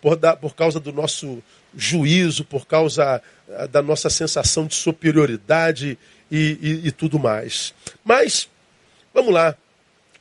por, 0.00 0.16
da, 0.16 0.36
por 0.36 0.54
causa 0.54 0.78
do 0.78 0.92
nosso 0.92 1.42
juízo, 1.74 2.44
por 2.44 2.66
causa 2.66 3.22
eh, 3.48 3.68
da 3.68 3.82
nossa 3.82 4.08
sensação 4.08 4.66
de 4.66 4.74
superioridade 4.74 5.98
e, 6.30 6.58
e, 6.60 6.88
e 6.88 6.92
tudo 6.92 7.18
mais. 7.18 7.74
Mas, 8.04 8.48
vamos 9.12 9.32
lá. 9.32 9.56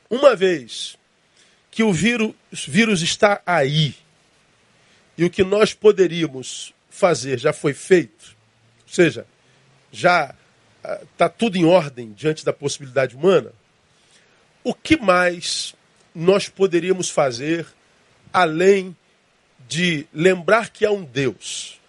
Uma 0.10 0.36
vez 0.36 0.98
que 1.72 1.84
o 1.84 1.94
vírus, 1.94 2.34
vírus 2.52 3.02
está 3.02 3.42
aí 3.46 3.96
e 5.18 5.24
o 5.24 5.30
que 5.30 5.44
nós 5.44 5.74
poderíamos 5.74 6.74
fazer 6.90 7.40
já 7.40 7.52
foi 7.52 7.74
feito, 7.74 8.36
ou 8.88 8.94
seja, 8.94 9.26
já 9.92 10.34
está 11.12 11.26
ah, 11.26 11.30
tudo 11.30 11.58
em 11.58 11.66
ordem 11.66 12.14
diante 12.14 12.46
da 12.46 12.54
possibilidade 12.54 13.16
humana, 13.16 13.52
o 14.64 14.74
que 14.74 14.98
mais 14.98 15.76
nós 16.14 16.48
poderíamos 16.50 17.10
fazer 17.10 17.66
além 18.32 18.96
de 19.68 20.06
lembrar 20.14 20.70
que 20.70 20.86
há 20.86 20.92
um 20.92 21.04
Deus, 21.04 21.80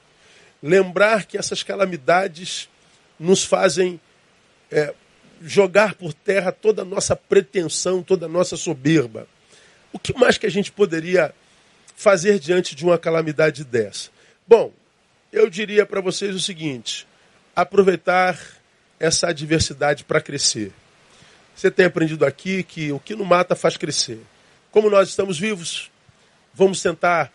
lembrar 0.63 1.25
que 1.27 1.37
essas 1.37 1.63
calamidades 1.63 2.69
nos 3.19 3.45
fazem 3.45 4.01
é, 4.71 4.95
jogar 5.43 5.95
por 5.95 6.13
terra 6.13 6.51
toda 6.53 6.83
a 6.83 6.85
nossa 6.85 7.15
pretensão, 7.15 8.03
toda 8.03 8.27
a 8.27 8.29
nossa 8.29 8.57
soberba. 8.57 9.29
O 9.93 9.99
que 9.99 10.17
mais 10.19 10.39
que 10.39 10.47
a 10.47 10.51
gente 10.51 10.73
poderia 10.73 11.35
fazer 11.95 12.39
diante 12.39 12.75
de 12.75 12.85
uma 12.85 12.99
calamidade 12.99 13.65
dessa? 13.65 14.11
Bom, 14.47 14.73
eu 15.33 15.51
diria 15.51 15.85
para 15.85 16.01
vocês 16.01 16.35
o 16.35 16.41
seguinte: 16.41 17.07
aproveitar 17.55 18.39
essa 18.99 19.29
adversidade 19.29 20.05
para 20.05 20.21
crescer. 20.21 20.73
Você 21.55 21.71
tem 21.71 21.87
aprendido 21.87 22.25
aqui 22.25 22.63
que 22.63 22.93
o 22.93 23.01
que 23.01 23.15
não 23.15 23.25
mata 23.25 23.55
faz 23.55 23.77
crescer. 23.77 24.21
Como 24.71 24.91
nós 24.91 25.09
estamos 25.09 25.39
vivos, 25.39 25.91
vamos 26.53 26.83
tentar 26.83 27.33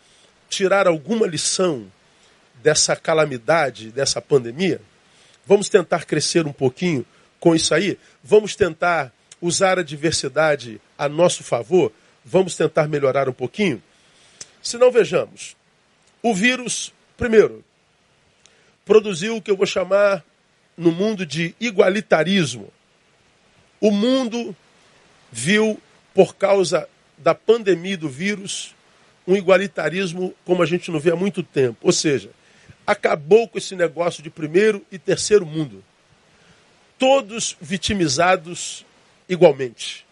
tirar 0.49 0.87
alguma 0.87 1.25
lição 1.25 1.91
dessa 2.61 2.95
calamidade, 2.95 3.91
dessa 3.91 4.21
pandemia? 4.21 4.81
Vamos 5.45 5.69
tentar 5.69 6.05
crescer 6.05 6.45
um 6.45 6.53
pouquinho 6.53 7.05
com 7.39 7.55
isso 7.55 7.73
aí? 7.73 7.97
Vamos 8.23 8.55
tentar 8.55 9.11
usar 9.41 9.79
a 9.79 9.83
diversidade 9.83 10.79
a 10.97 11.09
nosso 11.09 11.43
favor? 11.43 11.91
Vamos 12.23 12.55
tentar 12.55 12.87
melhorar 12.87 13.27
um 13.27 13.33
pouquinho? 13.33 13.81
Se 14.61 14.77
não, 14.77 14.91
vejamos. 14.91 15.55
O 16.21 16.35
vírus, 16.35 16.93
primeiro, 17.17 17.63
produziu 18.85 19.37
o 19.37 19.41
que 19.41 19.49
eu 19.49 19.57
vou 19.57 19.65
chamar 19.65 20.23
no 20.77 20.91
mundo 20.91 21.25
de 21.25 21.55
igualitarismo. 21.59 22.71
O 23.79 23.91
mundo 23.91 24.55
viu, 25.31 25.79
por 26.13 26.35
causa 26.35 26.87
da 27.17 27.33
pandemia 27.33 27.97
do 27.97 28.09
vírus, 28.09 28.75
um 29.27 29.35
igualitarismo 29.35 30.33
como 30.45 30.63
a 30.63 30.65
gente 30.65 30.91
não 30.91 30.99
vê 30.99 31.11
há 31.11 31.15
muito 31.15 31.43
tempo. 31.43 31.77
Ou 31.81 31.91
seja, 31.91 32.29
acabou 32.85 33.47
com 33.47 33.57
esse 33.57 33.75
negócio 33.75 34.21
de 34.21 34.29
primeiro 34.29 34.85
e 34.91 34.97
terceiro 34.97 35.45
mundo. 35.45 35.83
Todos 36.97 37.57
vitimizados 37.59 38.85
igualmente. 39.27 40.05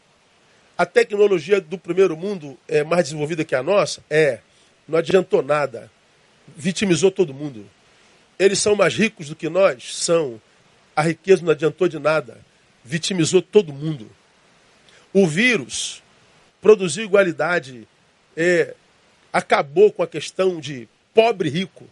A 0.78 0.86
tecnologia 0.86 1.60
do 1.60 1.78
primeiro 1.78 2.16
mundo 2.16 2.58
é 2.68 2.84
mais 2.84 3.06
desenvolvida 3.06 3.44
que 3.44 3.54
a 3.54 3.62
nossa? 3.62 4.01
É. 4.10 4.39
Não 4.88 4.98
adiantou 4.98 5.44
nada. 5.44 5.92
Vitimizou 6.56 7.12
todo 7.12 7.34
mundo. 7.34 7.66
Eles 8.39 8.60
são 8.60 8.75
mais 8.75 8.96
ricos 8.96 9.28
do 9.28 9.36
que 9.36 9.50
nós? 9.50 9.96
São. 9.98 10.42
A 11.00 11.01
riqueza 11.01 11.41
não 11.41 11.51
adiantou 11.53 11.88
de 11.88 11.98
nada. 11.98 12.38
Vitimizou 12.84 13.41
todo 13.41 13.72
mundo. 13.72 14.12
O 15.13 15.25
vírus 15.25 16.03
produziu 16.62 17.06
igualdade. 17.06 17.88
É, 18.36 18.75
acabou 19.32 19.94
com 19.94 20.03
a 20.03 20.08
questão 20.08 20.60
de 20.60 20.89
pobre 21.13 21.48
e 21.48 21.51
rico. 21.53 21.86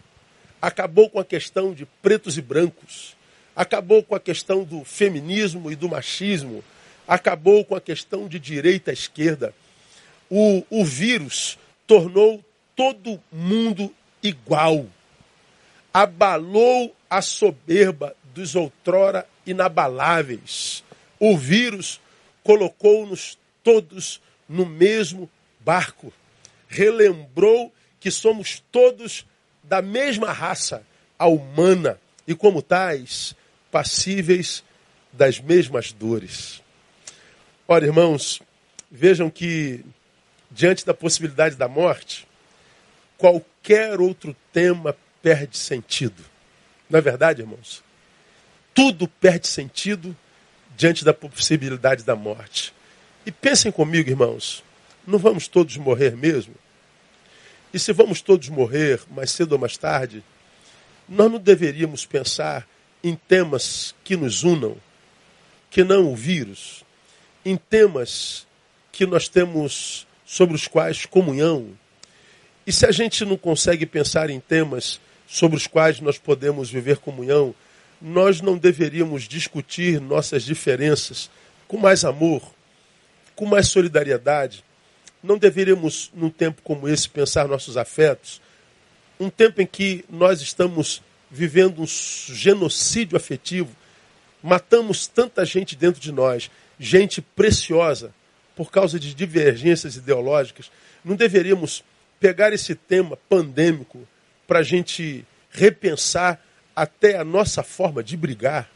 acabou 0.62 1.10
com 1.10 1.22
a 1.22 1.24
questão 1.24 1.74
de 1.74 1.86
pretos 1.86 2.38
e 2.38 2.42
brancos, 2.42 3.16
acabou 3.56 4.04
com 4.04 4.14
a 4.14 4.20
questão 4.20 4.66
do 4.66 4.84
feminismo 4.84 5.72
e 5.72 5.76
do 5.78 5.88
machismo, 5.88 6.62
acabou 7.08 7.64
com 7.64 7.76
a 7.76 7.80
questão 7.80 8.28
de 8.28 8.38
direita 8.38 8.92
e 8.92 8.94
esquerda. 8.94 9.54
O, 10.30 10.66
o 10.70 10.84
vírus 10.84 11.58
tornou 11.88 12.44
todo 12.76 13.24
mundo 13.32 13.90
igual. 14.22 14.86
Abalou 15.94 16.94
a 17.10 17.22
soberba 17.22 18.14
dos 18.38 18.56
outrora 18.56 19.28
inabaláveis. 19.46 20.84
O 21.20 21.36
vírus 21.36 22.00
colocou-nos 22.44 23.38
todos 23.64 24.22
no 24.48 24.66
mesmo 24.66 25.30
barco. 25.60 26.14
Relembrou 26.68 27.74
que 28.00 28.12
somos 28.12 28.64
todos 28.72 29.26
da 29.64 29.82
mesma 29.82 30.32
raça, 30.32 30.86
a 31.20 31.28
humana, 31.28 32.00
e 32.28 32.36
como 32.36 32.62
tais, 32.62 33.36
passíveis 33.72 34.64
das 35.12 35.40
mesmas 35.40 35.92
dores. 35.92 36.62
Ora, 37.68 37.86
irmãos, 37.86 38.42
vejam 38.90 39.30
que 39.30 39.84
diante 40.52 40.86
da 40.86 40.94
possibilidade 40.94 41.56
da 41.56 41.68
morte, 41.68 42.28
qualquer 43.18 44.00
outro 44.00 44.36
tema 44.54 44.96
perde 45.22 45.58
sentido. 45.58 46.24
Não 46.90 47.00
é 47.00 47.02
verdade, 47.02 47.42
irmãos? 47.42 47.84
Tudo 48.78 49.08
perde 49.08 49.48
sentido 49.48 50.16
diante 50.76 51.04
da 51.04 51.12
possibilidade 51.12 52.04
da 52.04 52.16
morte. 52.16 52.72
E 53.26 53.32
pensem 53.32 53.72
comigo, 53.72 54.08
irmãos, 54.08 54.64
não 55.08 55.18
vamos 55.18 55.48
todos 55.48 55.76
morrer 55.78 56.16
mesmo? 56.16 56.54
E 57.74 57.80
se 57.80 57.92
vamos 57.92 58.22
todos 58.22 58.50
morrer, 58.50 59.02
mais 59.10 59.32
cedo 59.32 59.54
ou 59.54 59.58
mais 59.58 59.78
tarde, 59.78 60.24
nós 61.10 61.32
não 61.32 61.40
deveríamos 61.40 62.06
pensar 62.06 62.68
em 63.04 63.16
temas 63.16 63.96
que 64.04 64.16
nos 64.16 64.44
unam, 64.44 64.78
que 65.72 65.84
não 65.84 66.12
o 66.12 66.16
vírus, 66.16 66.86
em 67.44 67.58
temas 67.58 68.46
que 68.92 69.08
nós 69.08 69.28
temos 69.28 70.06
sobre 70.24 70.56
os 70.56 70.68
quais 70.68 71.04
comunhão. 71.08 71.72
E 72.68 72.72
se 72.72 72.86
a 72.86 72.92
gente 72.92 73.26
não 73.26 73.38
consegue 73.38 73.88
pensar 73.88 74.30
em 74.30 74.40
temas 74.40 75.02
sobre 75.26 75.58
os 75.58 75.66
quais 75.66 76.00
nós 76.00 76.20
podemos 76.20 76.70
viver 76.70 76.98
comunhão, 76.98 77.56
nós 78.02 78.42
não 78.42 78.58
deveríamos 78.58 79.24
discutir 79.24 80.00
nossas 80.00 80.44
diferenças 80.44 81.30
com 81.68 81.78
mais 81.78 82.06
amor, 82.06 82.42
com 83.36 83.46
mais 83.46 83.68
solidariedade. 83.68 84.64
Não 85.22 85.38
deveríamos, 85.38 86.12
num 86.14 86.30
tempo 86.30 86.62
como 86.62 86.88
esse, 86.88 87.10
pensar 87.10 87.48
nossos 87.48 87.78
afetos. 87.78 88.42
Um 89.20 89.30
tempo 89.30 89.62
em 89.62 89.66
que 89.66 90.06
nós 90.10 90.42
estamos 90.42 91.02
vivendo 91.30 91.82
um 91.82 91.88
genocídio 91.88 93.18
afetivo, 93.18 93.76
matamos 94.42 95.08
tanta 95.08 95.44
gente 95.44 95.76
dentro 95.76 96.00
de 96.00 96.12
nós, 96.12 96.50
gente 96.80 97.22
preciosa, 97.22 98.14
por 98.56 98.72
causa 98.72 99.00
de 99.00 99.14
divergências 99.14 99.96
ideológicas. 99.96 100.72
Não 101.04 101.16
deveríamos 101.16 101.84
pegar 102.20 102.54
esse 102.54 102.74
tema 102.74 103.18
pandêmico 103.30 104.08
para 104.48 104.60
a 104.60 104.64
gente 104.64 105.26
repensar 105.52 106.42
até 106.78 107.18
a 107.18 107.24
nossa 107.24 107.64
forma 107.64 108.04
de 108.04 108.16
brigar, 108.16 108.70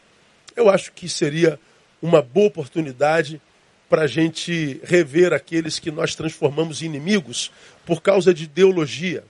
eu 0.55 0.71
acho 0.71 0.91
que 0.91 1.07
seria 1.07 1.59
uma 2.01 2.19
boa 2.19 2.47
oportunidade 2.47 3.39
para 3.87 4.01
a 4.01 4.07
gente 4.07 4.81
rever 4.83 5.31
aqueles 5.33 5.77
que 5.77 5.91
nós 5.91 6.15
transformamos 6.15 6.81
em 6.81 6.85
inimigos 6.85 7.51
por 7.85 8.01
causa 8.01 8.33
de 8.33 8.45
ideologia. 8.45 9.23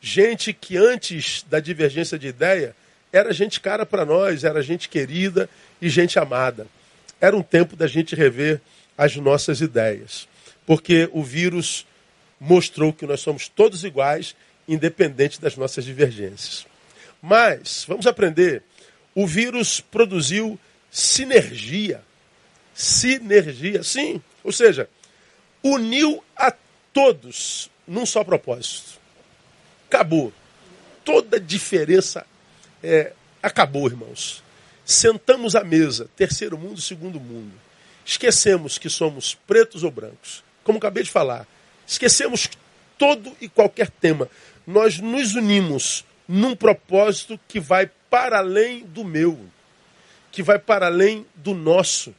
Gente 0.00 0.52
que 0.52 0.76
antes 0.76 1.46
da 1.48 1.60
divergência 1.60 2.18
de 2.18 2.26
ideia 2.26 2.74
era 3.12 3.32
gente 3.32 3.60
cara 3.60 3.86
para 3.86 4.04
nós, 4.04 4.42
era 4.42 4.60
gente 4.62 4.88
querida 4.88 5.48
e 5.80 5.88
gente 5.88 6.18
amada. 6.18 6.66
Era 7.20 7.36
um 7.36 7.42
tempo 7.42 7.76
da 7.76 7.86
gente 7.86 8.16
rever 8.16 8.60
as 8.96 9.14
nossas 9.14 9.60
ideias, 9.60 10.26
porque 10.66 11.08
o 11.12 11.22
vírus 11.22 11.86
mostrou 12.40 12.92
que 12.92 13.06
nós 13.06 13.20
somos 13.20 13.46
todos 13.46 13.84
iguais, 13.84 14.34
independente 14.66 15.40
das 15.40 15.56
nossas 15.56 15.84
divergências. 15.84 16.66
Mas, 17.20 17.84
vamos 17.86 18.06
aprender, 18.06 18.62
o 19.14 19.26
vírus 19.26 19.80
produziu 19.80 20.58
sinergia. 20.90 22.02
Sinergia, 22.74 23.82
sim. 23.82 24.22
Ou 24.44 24.52
seja, 24.52 24.88
uniu 25.62 26.22
a 26.36 26.52
todos 26.92 27.70
num 27.86 28.06
só 28.06 28.22
propósito. 28.22 28.98
Acabou. 29.88 30.32
Toda 31.04 31.40
diferença 31.40 32.26
é, 32.82 33.12
acabou, 33.42 33.86
irmãos. 33.86 34.42
Sentamos 34.84 35.56
à 35.56 35.64
mesa, 35.64 36.08
terceiro 36.16 36.56
mundo, 36.56 36.80
segundo 36.80 37.18
mundo. 37.18 37.52
Esquecemos 38.04 38.78
que 38.78 38.88
somos 38.88 39.34
pretos 39.34 39.82
ou 39.82 39.90
brancos. 39.90 40.42
Como 40.64 40.78
acabei 40.78 41.02
de 41.02 41.10
falar, 41.10 41.46
esquecemos 41.86 42.48
todo 42.96 43.36
e 43.40 43.48
qualquer 43.48 43.90
tema. 43.90 44.28
Nós 44.66 44.98
nos 44.98 45.34
unimos 45.34 46.04
num 46.28 46.54
propósito 46.54 47.40
que 47.48 47.58
vai 47.58 47.90
para 48.10 48.38
além 48.38 48.84
do 48.84 49.02
meu, 49.02 49.40
que 50.30 50.42
vai 50.42 50.58
para 50.58 50.86
além 50.86 51.26
do 51.34 51.54
nosso. 51.54 52.14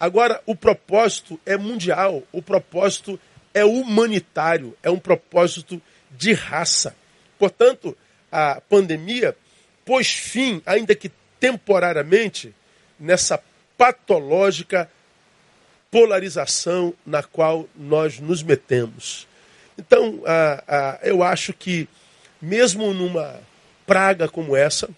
Agora, 0.00 0.42
o 0.46 0.56
propósito 0.56 1.38
é 1.44 1.56
mundial, 1.56 2.22
o 2.32 2.40
propósito 2.40 3.20
é 3.52 3.64
humanitário, 3.64 4.76
é 4.82 4.90
um 4.90 4.98
propósito 4.98 5.80
de 6.10 6.32
raça. 6.32 6.96
Portanto, 7.38 7.96
a 8.32 8.60
pandemia 8.60 9.36
pôs 9.84 10.12
fim, 10.12 10.62
ainda 10.64 10.94
que 10.94 11.10
temporariamente, 11.38 12.54
nessa 12.98 13.42
patológica 13.76 14.90
polarização 15.90 16.92
na 17.04 17.22
qual 17.22 17.68
nós 17.74 18.18
nos 18.18 18.42
metemos. 18.42 19.28
Então, 19.78 20.22
eu 21.02 21.22
acho 21.22 21.52
que 21.52 21.88
mesmo 22.46 22.94
numa 22.94 23.40
praga 23.84 24.28
como 24.28 24.56
essa, 24.56 24.88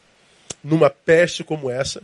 numa 0.62 0.90
peste 0.90 1.42
como 1.42 1.70
essa, 1.70 2.02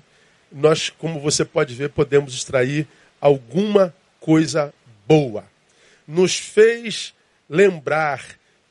nós, 0.50 0.88
como 0.88 1.20
você 1.20 1.44
pode 1.44 1.74
ver, 1.74 1.90
podemos 1.90 2.34
extrair 2.34 2.88
alguma 3.20 3.94
coisa 4.20 4.72
boa. 5.06 5.44
Nos 6.08 6.36
fez 6.38 7.12
lembrar 7.48 8.24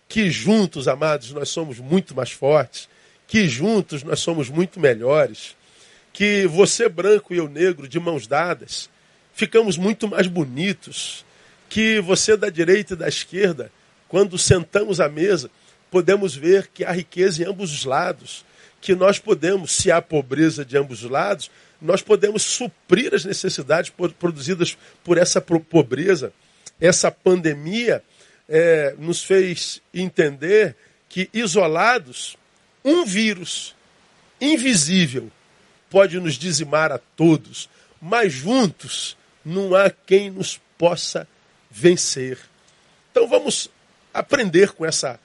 que 0.10 0.32
juntos, 0.32 0.88
amados, 0.88 1.32
nós 1.32 1.50
somos 1.50 1.78
muito 1.78 2.16
mais 2.16 2.32
fortes, 2.32 2.90
que 3.28 3.48
juntos 3.48 4.02
nós 4.02 4.20
somos 4.20 4.50
muito 4.50 4.80
melhores, 4.80 5.56
que 6.12 6.48
você 6.48 6.90
branco 6.90 7.36
e 7.36 7.38
eu 7.38 7.48
negro, 7.48 7.88
de 7.88 8.00
mãos 8.00 8.26
dadas, 8.26 8.90
ficamos 9.34 9.78
muito 9.78 10.08
mais 10.08 10.26
bonitos, 10.26 11.24
que 11.70 12.00
você 12.00 12.36
da 12.36 12.50
direita 12.50 12.94
e 12.94 12.98
da 12.98 13.08
esquerda, 13.08 13.72
quando 14.08 14.38
sentamos 14.40 15.00
à 15.00 15.08
mesa, 15.08 15.52
podemos 15.94 16.36
ver 16.36 16.70
que 16.74 16.84
há 16.84 16.92
riqueza 16.92 17.44
em 17.44 17.46
ambos 17.46 17.72
os 17.72 17.86
lados, 17.86 18.44
que 18.82 18.96
nós 18.96 19.20
podemos, 19.20 19.74
se 19.74 19.92
há 19.92 20.02
pobreza 20.02 20.66
de 20.66 20.76
ambos 20.76 21.04
os 21.04 21.12
lados, 21.12 21.52
nós 21.80 22.02
podemos 22.02 22.42
suprir 22.42 23.14
as 23.14 23.24
necessidades 23.24 23.94
produzidas 24.18 24.76
por 25.04 25.20
essa 25.20 25.40
pobreza. 25.40 26.34
Essa 26.82 27.12
pandemia 27.12 28.04
é, 28.50 28.96
nos 28.98 29.24
fez 29.24 29.84
entender 29.94 30.76
que, 31.08 31.30
isolados, 31.32 32.36
um 32.84 33.06
vírus 33.06 33.76
invisível 34.42 35.32
pode 35.92 36.20
nos 36.20 36.40
dizimar 36.40 36.92
a 36.92 36.98
todos, 36.98 37.70
mas 38.02 38.34
juntos 38.34 39.16
não 39.46 39.76
há 39.76 39.92
quem 39.92 40.32
nos 40.32 40.60
possa 40.76 41.28
vencer. 41.70 42.40
Então 43.12 43.28
vamos 43.28 43.70
aprender 44.12 44.72
com 44.72 44.84
essa 44.84 45.20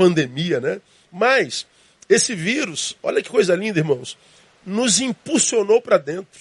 pandemia, 0.00 0.58
né? 0.60 0.80
Mas 1.12 1.66
esse 2.08 2.34
vírus, 2.34 2.96
olha 3.02 3.22
que 3.22 3.28
coisa 3.28 3.54
linda, 3.54 3.80
irmãos, 3.80 4.16
nos 4.64 4.98
impulsionou 4.98 5.82
para 5.82 5.98
dentro, 5.98 6.40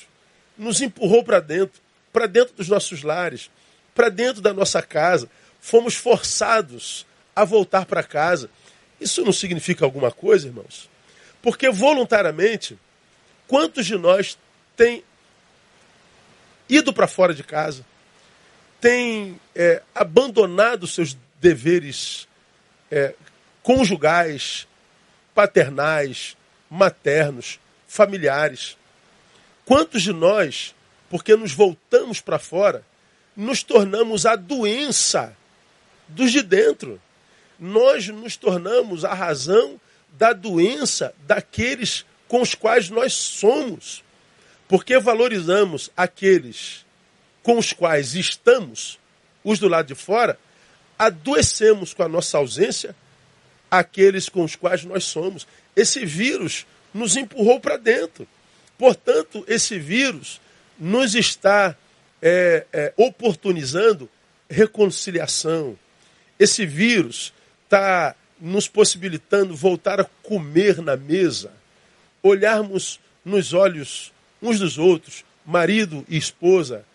nos 0.58 0.82
empurrou 0.82 1.26
para 1.26 1.41
dentro, 1.41 1.82
para 2.13 2.26
dentro 2.26 2.54
dos 2.56 2.69
nossos 2.69 3.04
lares, 3.04 3.52
para 3.93 4.08
dentro 4.08 4.41
da 4.41 4.54
nossa 4.54 4.82
casa. 4.82 5.30
Fomos 5.60 5.95
forçados 5.95 7.06
a 7.36 7.43
voltar 7.43 7.86
para 7.86 8.02
casa. 8.02 8.50
Isso 8.98 9.26
não 9.26 9.34
significa 9.34 9.84
alguma 9.84 10.10
coisa, 10.10 10.48
irmãos? 10.48 10.89
Porque 11.41 11.69
voluntariamente, 11.69 12.80
quantos 13.45 13.86
de 13.86 13.98
nós 13.98 14.38
têm 14.78 15.04
ido 16.69 16.93
para 16.93 17.08
fora 17.08 17.34
de 17.34 17.43
casa, 17.43 17.86
têm 18.80 19.38
é, 19.54 19.82
abandonado 19.93 20.88
seus 20.88 21.17
deveres 21.41 22.26
é, 22.89 23.13
conjugais, 23.63 24.67
paternais, 25.34 26.36
maternos, 26.69 27.60
familiares. 27.88 28.78
Quantos 29.65 30.02
de 30.02 30.13
nós, 30.13 30.76
porque 31.10 31.36
nos 31.36 31.54
voltamos 31.54 32.19
para 32.19 32.39
fora, 32.39 32.84
nos 33.36 33.63
tornamos 33.63 34.26
a 34.26 34.36
doença 34.36 35.36
dos 36.08 36.32
de 36.32 36.41
dentro? 36.41 37.02
Nós 37.60 38.08
nos 38.08 38.36
tornamos 38.36 39.04
a 39.06 39.13
razão 39.13 39.80
da 40.12 40.34
doença 40.34 41.13
daqueles 41.26 42.06
com 42.28 42.41
os 42.41 42.56
quais 42.56 42.89
nós 42.89 43.13
somos. 43.13 44.04
Porque 44.67 45.00
valorizamos 45.00 45.89
aqueles 45.98 46.86
com 47.41 47.58
os 47.58 47.74
quais 47.74 48.15
estamos, 48.15 49.00
os 49.43 49.58
do 49.58 49.67
lado 49.67 49.88
de 49.88 49.95
fora, 49.95 50.38
adoecemos 50.98 51.93
com 51.93 52.04
a 52.04 52.10
nossa 52.10 52.38
ausência 52.38 52.95
aqueles 53.69 54.29
com 54.29 54.43
os 54.43 54.55
quais 54.55 54.84
nós 54.84 55.03
somos. 55.03 55.47
Esse 55.75 56.05
vírus 56.05 56.65
nos 56.93 57.15
empurrou 57.15 57.60
para 57.60 57.77
dentro. 57.77 58.27
Portanto, 58.77 59.43
esse 59.47 59.77
vírus 59.77 60.39
nos 60.79 61.13
está 61.15 61.75
é, 62.21 62.65
é, 62.71 62.93
oportunizando 62.95 64.10
reconciliação. 64.49 65.77
Esse 66.39 66.65
vírus 66.65 67.34
está 67.65 68.15
nos 68.39 68.67
possibilitando 68.67 69.55
voltar 69.55 69.99
a 69.99 70.05
comer 70.23 70.82
na 70.82 70.95
mesa, 70.95 71.51
olharmos 72.23 72.99
nos 73.23 73.53
olhos 73.53 74.13
uns 74.41 74.60
dos 74.60 74.77
outros, 74.77 75.25
marido 75.45 76.05
e 76.08 76.17
esposa, 76.17 76.86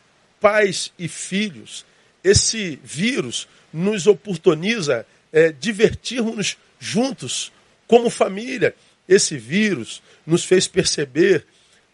pais 0.41 0.93
e 0.99 1.07
filhos. 1.07 1.85
Esse 2.23 2.79
vírus 2.83 3.47
nos 3.73 4.07
oportuniza 4.07 5.07
é, 5.35 5.51
divertirmos 5.51 6.57
juntos, 6.79 7.53
como 7.89 8.09
família. 8.09 8.75
Esse 9.09 9.37
vírus 9.37 10.01
nos 10.25 10.45
fez 10.45 10.69
perceber 10.69 11.45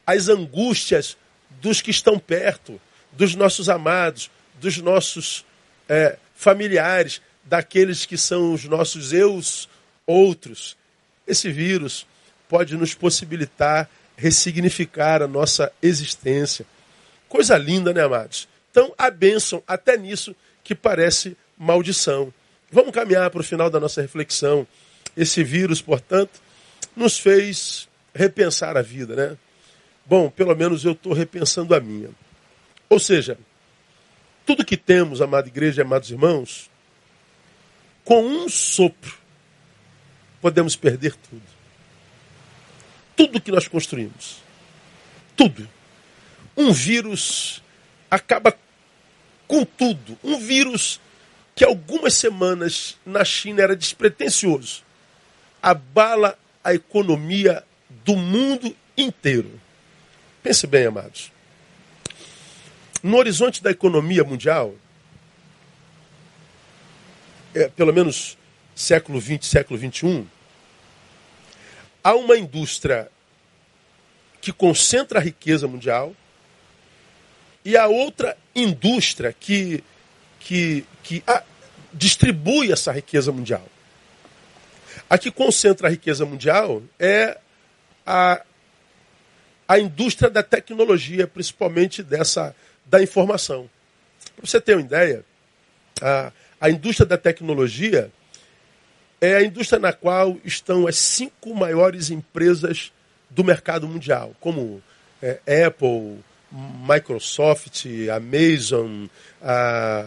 as 0.06 0.28
angústias 0.28 1.16
dos 1.60 1.80
que 1.80 1.90
estão 1.90 2.18
perto, 2.18 2.78
dos 3.10 3.34
nossos 3.34 3.70
amados, 3.70 4.30
dos 4.60 4.76
nossos 4.76 5.44
é, 5.88 6.18
familiares, 6.34 7.22
daqueles 7.42 8.04
que 8.04 8.18
são 8.18 8.52
os 8.52 8.64
nossos 8.64 9.12
eus 9.12 9.68
outros. 10.06 10.76
Esse 11.26 11.50
vírus 11.50 12.06
pode 12.46 12.76
nos 12.76 12.94
possibilitar 12.94 13.88
ressignificar 14.16 15.22
a 15.22 15.26
nossa 15.26 15.72
existência. 15.82 16.66
Coisa 17.26 17.56
linda, 17.56 17.92
né, 17.92 18.02
amados? 18.02 18.46
Então, 18.70 18.92
a 18.98 19.10
bênção 19.10 19.62
até 19.66 19.96
nisso 19.96 20.36
que 20.62 20.74
parece 20.74 21.36
maldição. 21.56 22.32
Vamos 22.70 22.92
caminhar 22.92 23.30
para 23.30 23.40
o 23.40 23.44
final 23.44 23.68
da 23.68 23.80
nossa 23.80 24.00
reflexão. 24.00 24.66
Esse 25.16 25.42
vírus, 25.42 25.82
portanto, 25.82 26.40
nos 26.94 27.18
fez 27.18 27.88
repensar 28.14 28.76
a 28.76 28.82
vida, 28.82 29.16
né? 29.16 29.36
Bom, 30.06 30.30
pelo 30.30 30.54
menos 30.54 30.84
eu 30.84 30.92
estou 30.92 31.12
repensando 31.12 31.74
a 31.74 31.80
minha. 31.80 32.10
Ou 32.88 32.98
seja, 32.98 33.38
tudo 34.46 34.64
que 34.64 34.76
temos, 34.76 35.20
amada 35.20 35.48
igreja 35.48 35.80
e 35.80 35.84
amados 35.84 36.10
irmãos, 36.10 36.70
com 38.04 38.24
um 38.24 38.48
sopro, 38.48 39.16
podemos 40.40 40.74
perder 40.74 41.14
tudo. 41.14 41.42
Tudo 43.16 43.40
que 43.40 43.52
nós 43.52 43.68
construímos. 43.68 44.38
Tudo. 45.36 45.68
Um 46.56 46.72
vírus 46.72 47.62
acaba 48.10 48.56
com 49.46 49.64
tudo. 49.64 50.18
Um 50.24 50.38
vírus 50.38 51.00
que 51.60 51.64
algumas 51.66 52.14
semanas 52.14 52.96
na 53.04 53.22
China 53.22 53.62
era 53.62 53.76
despretensioso. 53.76 54.82
Abala 55.60 56.38
a 56.64 56.72
economia 56.72 57.62
do 58.02 58.16
mundo 58.16 58.74
inteiro. 58.96 59.60
Pense 60.42 60.66
bem, 60.66 60.86
amados. 60.86 61.30
No 63.02 63.18
horizonte 63.18 63.62
da 63.62 63.70
economia 63.70 64.24
mundial, 64.24 64.74
é, 67.54 67.68
pelo 67.68 67.92
menos 67.92 68.38
século 68.74 69.20
XX, 69.20 69.46
século 69.46 69.78
XXI, 69.78 70.26
há 72.02 72.14
uma 72.14 72.38
indústria 72.38 73.10
que 74.40 74.50
concentra 74.50 75.18
a 75.18 75.22
riqueza 75.22 75.68
mundial 75.68 76.16
e 77.62 77.76
a 77.76 77.86
outra 77.86 78.34
indústria 78.54 79.30
que, 79.38 79.84
que, 80.38 80.86
que 81.02 81.22
a, 81.26 81.44
distribui 81.92 82.72
essa 82.72 82.92
riqueza 82.92 83.32
mundial. 83.32 83.66
A 85.08 85.18
que 85.18 85.30
concentra 85.30 85.88
a 85.88 85.90
riqueza 85.90 86.24
mundial 86.24 86.82
é 86.98 87.38
a, 88.06 88.42
a 89.66 89.78
indústria 89.78 90.30
da 90.30 90.42
tecnologia, 90.42 91.26
principalmente 91.26 92.02
dessa 92.02 92.54
da 92.86 93.02
informação. 93.02 93.70
Para 94.36 94.46
você 94.46 94.60
ter 94.60 94.74
uma 94.74 94.82
ideia, 94.82 95.24
a, 96.00 96.32
a 96.60 96.70
indústria 96.70 97.06
da 97.06 97.16
tecnologia 97.16 98.10
é 99.20 99.36
a 99.36 99.42
indústria 99.42 99.78
na 99.78 99.92
qual 99.92 100.38
estão 100.44 100.86
as 100.86 100.96
cinco 100.96 101.54
maiores 101.54 102.10
empresas 102.10 102.92
do 103.28 103.44
mercado 103.44 103.86
mundial, 103.86 104.34
como 104.40 104.82
é, 105.22 105.64
Apple, 105.66 106.18
Microsoft, 106.52 107.84
Amazon, 108.14 109.06
a 109.40 110.04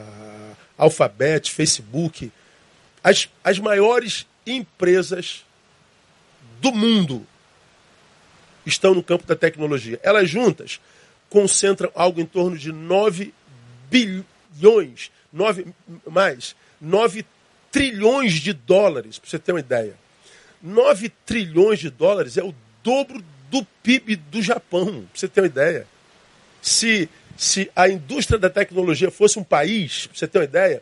Alphabet, 0.77 1.51
Facebook, 1.51 2.31
as, 3.03 3.29
as 3.43 3.59
maiores 3.59 4.25
empresas 4.45 5.45
do 6.59 6.71
mundo 6.71 7.25
estão 8.65 8.93
no 8.93 9.03
campo 9.03 9.25
da 9.25 9.35
tecnologia. 9.35 9.99
Elas 10.03 10.29
juntas 10.29 10.79
concentram 11.29 11.91
algo 11.95 12.19
em 12.19 12.25
torno 12.25 12.57
de 12.57 12.71
9 12.71 13.33
bilhões 13.89 15.11
9, 15.33 15.65
mais, 16.05 16.55
9 16.79 17.25
trilhões 17.71 18.33
de 18.33 18.53
dólares, 18.53 19.17
para 19.17 19.29
você 19.29 19.39
ter 19.39 19.51
uma 19.51 19.59
ideia. 19.59 19.95
9 20.61 21.09
trilhões 21.25 21.79
de 21.79 21.89
dólares 21.89 22.37
é 22.37 22.43
o 22.43 22.53
dobro 22.83 23.23
do 23.49 23.65
PIB 23.81 24.15
do 24.15 24.41
Japão, 24.41 24.85
para 24.85 25.19
você 25.19 25.27
ter 25.27 25.41
uma 25.41 25.47
ideia. 25.47 25.87
Se, 26.63 27.09
se 27.35 27.69
a 27.75 27.89
indústria 27.89 28.39
da 28.39 28.49
tecnologia 28.49 29.11
fosse 29.11 29.37
um 29.37 29.43
país, 29.43 30.07
você 30.13 30.25
ter 30.25 30.37
uma 30.39 30.45
ideia, 30.45 30.81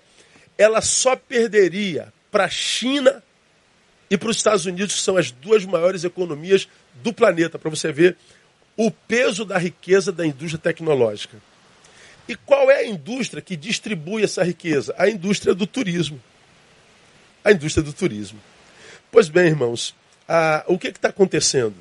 ela 0.55 0.79
só 0.79 1.15
perderia 1.15 2.13
para 2.29 2.45
a 2.45 2.49
China 2.49 3.23
e 4.11 4.15
para 4.15 4.29
os 4.29 4.37
Estados 4.37 4.67
Unidos, 4.67 4.93
que 4.93 5.01
são 5.01 5.17
as 5.17 5.31
duas 5.31 5.65
maiores 5.65 6.03
economias 6.03 6.69
do 7.01 7.11
planeta, 7.11 7.57
para 7.57 7.71
você 7.71 7.91
ver 7.91 8.15
o 8.77 8.91
peso 8.91 9.43
da 9.43 9.57
riqueza 9.57 10.11
da 10.11 10.23
indústria 10.23 10.59
tecnológica. 10.59 11.37
E 12.27 12.35
qual 12.35 12.69
é 12.69 12.75
a 12.75 12.87
indústria 12.87 13.41
que 13.41 13.57
distribui 13.57 14.23
essa 14.23 14.43
riqueza? 14.43 14.93
A 14.99 15.09
indústria 15.09 15.55
do 15.55 15.65
turismo. 15.65 16.21
A 17.43 17.51
indústria 17.51 17.83
do 17.83 17.91
turismo. 17.91 18.39
Pois 19.11 19.29
bem, 19.29 19.47
irmãos, 19.47 19.95
a, 20.27 20.63
o 20.67 20.77
que 20.77 20.89
está 20.89 21.09
acontecendo? 21.09 21.75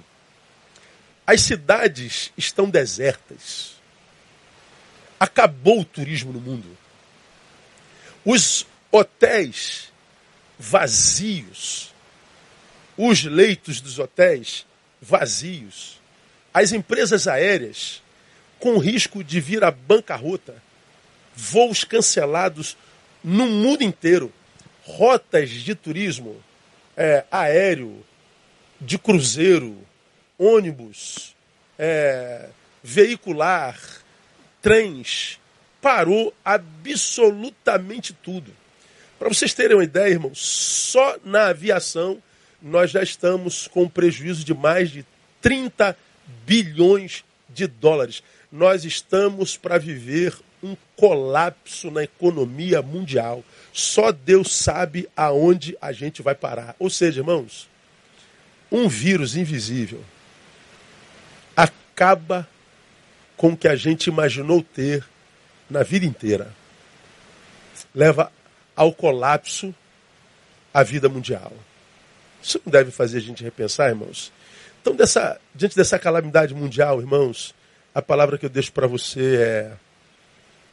As 1.27 1.43
cidades 1.43 2.33
estão 2.35 2.71
desertas. 2.71 3.80
Acabou 5.21 5.83
o 5.83 5.85
turismo 5.85 6.33
no 6.33 6.41
mundo. 6.41 6.77
Os 8.25 8.67
hotéis 8.91 9.93
vazios. 10.59 11.95
Os 12.97 13.23
leitos 13.23 13.81
dos 13.81 14.01
hotéis 14.01 14.67
vazios. 15.01 16.01
As 16.53 16.73
empresas 16.73 17.29
aéreas 17.29 18.03
com 18.61 18.77
risco 18.77 19.25
de 19.25 19.41
vir 19.41 19.65
à 19.65 19.71
bancarrota, 19.71 20.63
voos 21.35 21.83
cancelados 21.83 22.77
no 23.25 23.47
mundo 23.47 23.83
inteiro, 23.83 24.31
rotas 24.85 25.49
de 25.51 25.75
turismo 25.75 26.37
é, 26.97 27.25
aéreo, 27.31 28.05
de 28.79 28.99
cruzeiro, 28.99 29.79
ônibus, 30.39 31.35
é, 31.79 32.51
veicular, 32.83 33.79
trens, 34.63 35.39
parou 35.81 36.35
absolutamente 36.45 38.13
tudo. 38.13 38.53
Para 39.19 39.29
vocês 39.29 39.55
terem 39.55 39.77
uma 39.77 39.85
ideia, 39.85 40.13
irmão, 40.13 40.33
só 40.35 41.17
na 41.25 41.49
aviação 41.49 42.23
nós 42.63 42.91
já 42.91 43.03
estamos 43.03 43.67
com 43.69 43.89
prejuízo 43.89 44.45
de 44.45 44.53
mais 44.55 44.91
de 44.91 45.05
30 45.41 45.97
bilhões 46.47 47.25
de 47.49 47.67
dólares 47.67 48.23
nós 48.51 48.85
estamos 48.85 49.57
para 49.57 49.79
viver 49.79 50.37
um 50.63 50.77
colapso 50.97 51.91
na 51.91 52.03
economia 52.03 52.83
mundial. 52.83 53.45
Só 53.73 54.11
Deus 54.11 54.55
sabe 54.55 55.09
aonde 55.17 55.77
a 55.81 55.93
gente 55.93 56.21
vai 56.21 56.35
parar. 56.35 56.75
Ou 56.79 56.91
seja, 56.91 57.21
irmãos, 57.21 57.69
um 58.71 58.89
vírus 58.89 59.37
invisível 59.37 60.03
acaba 61.57 62.49
com 63.41 63.53
o 63.53 63.57
que 63.57 63.67
a 63.67 63.75
gente 63.75 64.09
imaginou 64.09 64.63
ter 64.63 65.03
na 65.71 65.83
vida 65.83 66.05
inteira. 66.05 66.53
Leva 67.95 68.31
ao 68.77 68.93
colapso 68.93 69.75
a 70.75 70.83
vida 70.83 71.09
mundial. 71.09 71.51
Isso 72.43 72.61
não 72.67 72.71
deve 72.71 72.91
fazer 72.91 73.17
a 73.17 73.23
gente 73.23 73.43
repensar, 73.43 73.89
irmãos? 73.89 74.31
Então, 74.83 74.95
dessa, 74.95 75.41
diante 75.55 75.75
dessa 75.75 75.99
calamidade 75.99 76.55
mundial, 76.55 77.01
irmãos, 77.01 77.55
a 77.95 78.03
palavra 78.03 78.37
que 78.37 78.45
eu 78.45 78.51
deixo 78.51 78.75
para 78.75 78.87
você 78.87 79.37
é: 79.37 79.73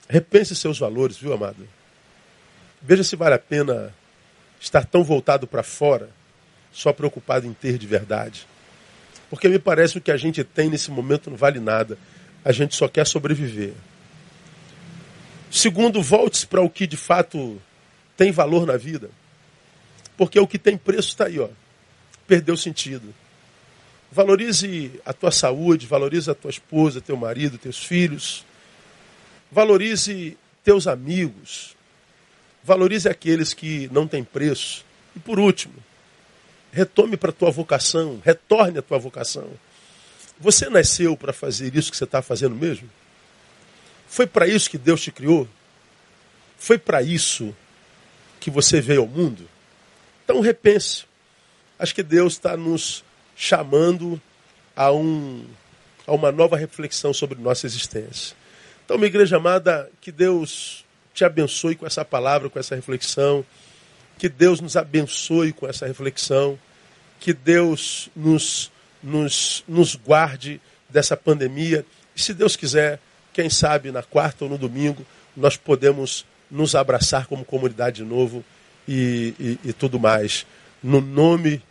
repense 0.10 0.54
seus 0.54 0.78
valores, 0.78 1.16
viu, 1.16 1.32
amado? 1.32 1.66
Veja 2.82 3.02
se 3.02 3.16
vale 3.16 3.36
a 3.36 3.40
pena 3.40 3.96
estar 4.60 4.86
tão 4.86 5.06
voltado 5.06 5.48
para 5.48 5.64
fora, 5.64 6.10
só 6.74 6.92
preocupado 6.92 7.48
em 7.48 7.54
ter 7.54 7.78
de 7.78 7.88
verdade. 7.88 8.46
Porque 9.30 9.48
me 9.48 9.58
parece 9.58 9.94
que 9.94 10.00
o 10.00 10.02
que 10.02 10.12
a 10.12 10.18
gente 10.18 10.44
tem 10.44 10.70
nesse 10.70 10.92
momento 10.92 11.30
não 11.30 11.38
vale 11.38 11.62
nada. 11.62 11.98
A 12.48 12.54
gente 12.54 12.78
só 12.78 12.88
quer 12.88 13.06
sobreviver. 13.06 13.74
Segundo, 15.52 16.02
volte-se 16.02 16.48
para 16.48 16.62
o 16.62 16.70
que 16.70 16.88
de 16.88 16.96
fato 16.96 17.62
tem 18.16 18.32
valor 18.32 18.66
na 18.66 18.78
vida. 18.78 19.10
Porque 20.16 20.40
o 20.40 20.48
que 20.48 20.58
tem 20.58 20.78
preço 20.78 21.10
está 21.10 21.26
aí, 21.26 21.38
ó. 21.42 21.50
Perdeu 22.26 22.56
sentido. 22.56 23.14
Valorize 24.10 24.94
a 25.06 25.12
tua 25.12 25.30
saúde, 25.30 25.86
valorize 25.86 26.32
a 26.32 26.34
tua 26.34 26.50
esposa, 26.50 27.02
teu 27.02 27.18
marido, 27.18 27.58
teus 27.58 27.84
filhos. 27.84 28.46
Valorize 29.52 30.38
teus 30.64 30.88
amigos. 30.88 31.76
Valorize 32.64 33.10
aqueles 33.10 33.54
que 33.54 33.90
não 33.92 34.08
têm 34.08 34.24
preço. 34.24 34.86
E 35.14 35.20
por 35.20 35.38
último, 35.38 35.76
retome 36.72 37.18
para 37.18 37.32
a 37.32 37.34
tua 37.34 37.52
vocação, 37.52 38.22
retorne 38.24 38.80
à 38.80 38.82
tua 38.82 38.98
vocação. 38.98 39.50
Você 40.39 40.69
nasceu 40.69 41.17
para 41.17 41.34
fazer 41.34 41.76
isso 41.76 41.91
que 41.91 41.97
você 41.97 42.04
está 42.04 42.21
fazendo 42.21 42.56
mesmo? 42.56 42.89
Foi 44.08 44.28
para 44.28 44.47
isso 44.47 44.69
que 44.69 44.78
Deus 44.78 45.02
te 45.02 45.12
criou? 45.12 45.47
Foi 46.58 46.78
para 46.78 47.02
isso 47.02 47.56
que 48.39 48.50
você 48.50 48.80
veio 48.80 49.02
ao 49.02 49.08
mundo? 49.08 49.47
Então 50.23 50.39
repense. 50.39 51.06
Acho 51.80 51.93
que 51.93 52.04
Deus 52.04 52.34
está 52.34 52.58
nos 52.58 53.04
chamando 53.36 54.19
a, 54.76 54.91
um, 54.91 55.45
a 56.06 56.13
uma 56.13 56.32
nova 56.32 56.58
reflexão 56.58 57.13
sobre 57.13 57.39
nossa 57.39 57.65
existência. 57.65 58.36
Então, 58.84 58.97
minha 58.97 59.08
igreja 59.08 59.38
amada, 59.38 59.91
que 60.00 60.12
Deus 60.12 60.86
te 61.13 61.26
abençoe 61.26 61.76
com 61.76 61.86
essa 61.86 62.06
palavra, 62.06 62.50
com 62.50 62.58
essa 62.58 62.76
reflexão. 62.76 63.45
Que 64.17 64.30
Deus 64.30 64.62
nos 64.62 64.78
abençoe 64.78 65.52
com 65.52 65.67
essa 65.67 65.86
reflexão. 65.86 66.58
Que 67.19 67.34
Deus 67.34 68.10
nos, 68.15 68.71
nos, 69.02 69.64
nos 69.68 69.96
guarde 69.96 70.62
dessa 70.90 71.16
pandemia. 71.16 71.86
E 72.16 72.22
se 72.22 72.34
Deus 72.34 72.56
quiser, 72.56 73.00
quem 73.34 73.50
sabe 73.50 73.92
na 73.92 74.04
quarta 74.04 74.46
ou 74.46 74.50
no 74.50 74.58
domingo, 74.58 75.06
nós 75.36 75.56
podemos 75.56 76.26
nos 76.50 76.76
abraçar 76.76 77.28
como 77.28 77.46
comunidade 77.46 77.98
de 77.98 78.04
novo 78.04 78.44
e, 78.88 79.34
e, 79.40 79.70
e 79.70 79.74
tudo 79.74 80.00
mais. 80.00 80.46
No 80.82 81.02
nome 81.02 81.62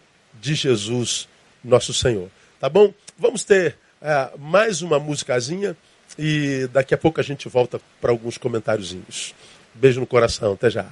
de 0.41 0.55
Jesus, 0.55 1.29
nosso 1.65 1.93
Senhor. 1.93 2.29
Tá 2.61 2.69
bom? 2.69 2.93
Vamos 3.19 3.45
ter 3.45 3.77
é, 4.01 4.31
mais 4.39 4.83
uma 4.83 4.99
musicazinha 4.99 5.77
e 6.19 6.69
daqui 6.73 6.95
a 6.95 6.99
pouco 6.99 7.21
a 7.21 7.25
gente 7.25 7.49
volta 7.49 7.81
para 8.01 8.11
alguns 8.11 8.39
comentáriozinhos. 8.39 9.35
Beijo 9.75 10.01
no 10.01 10.07
coração, 10.07 10.53
até 10.53 10.71
já. 10.71 10.87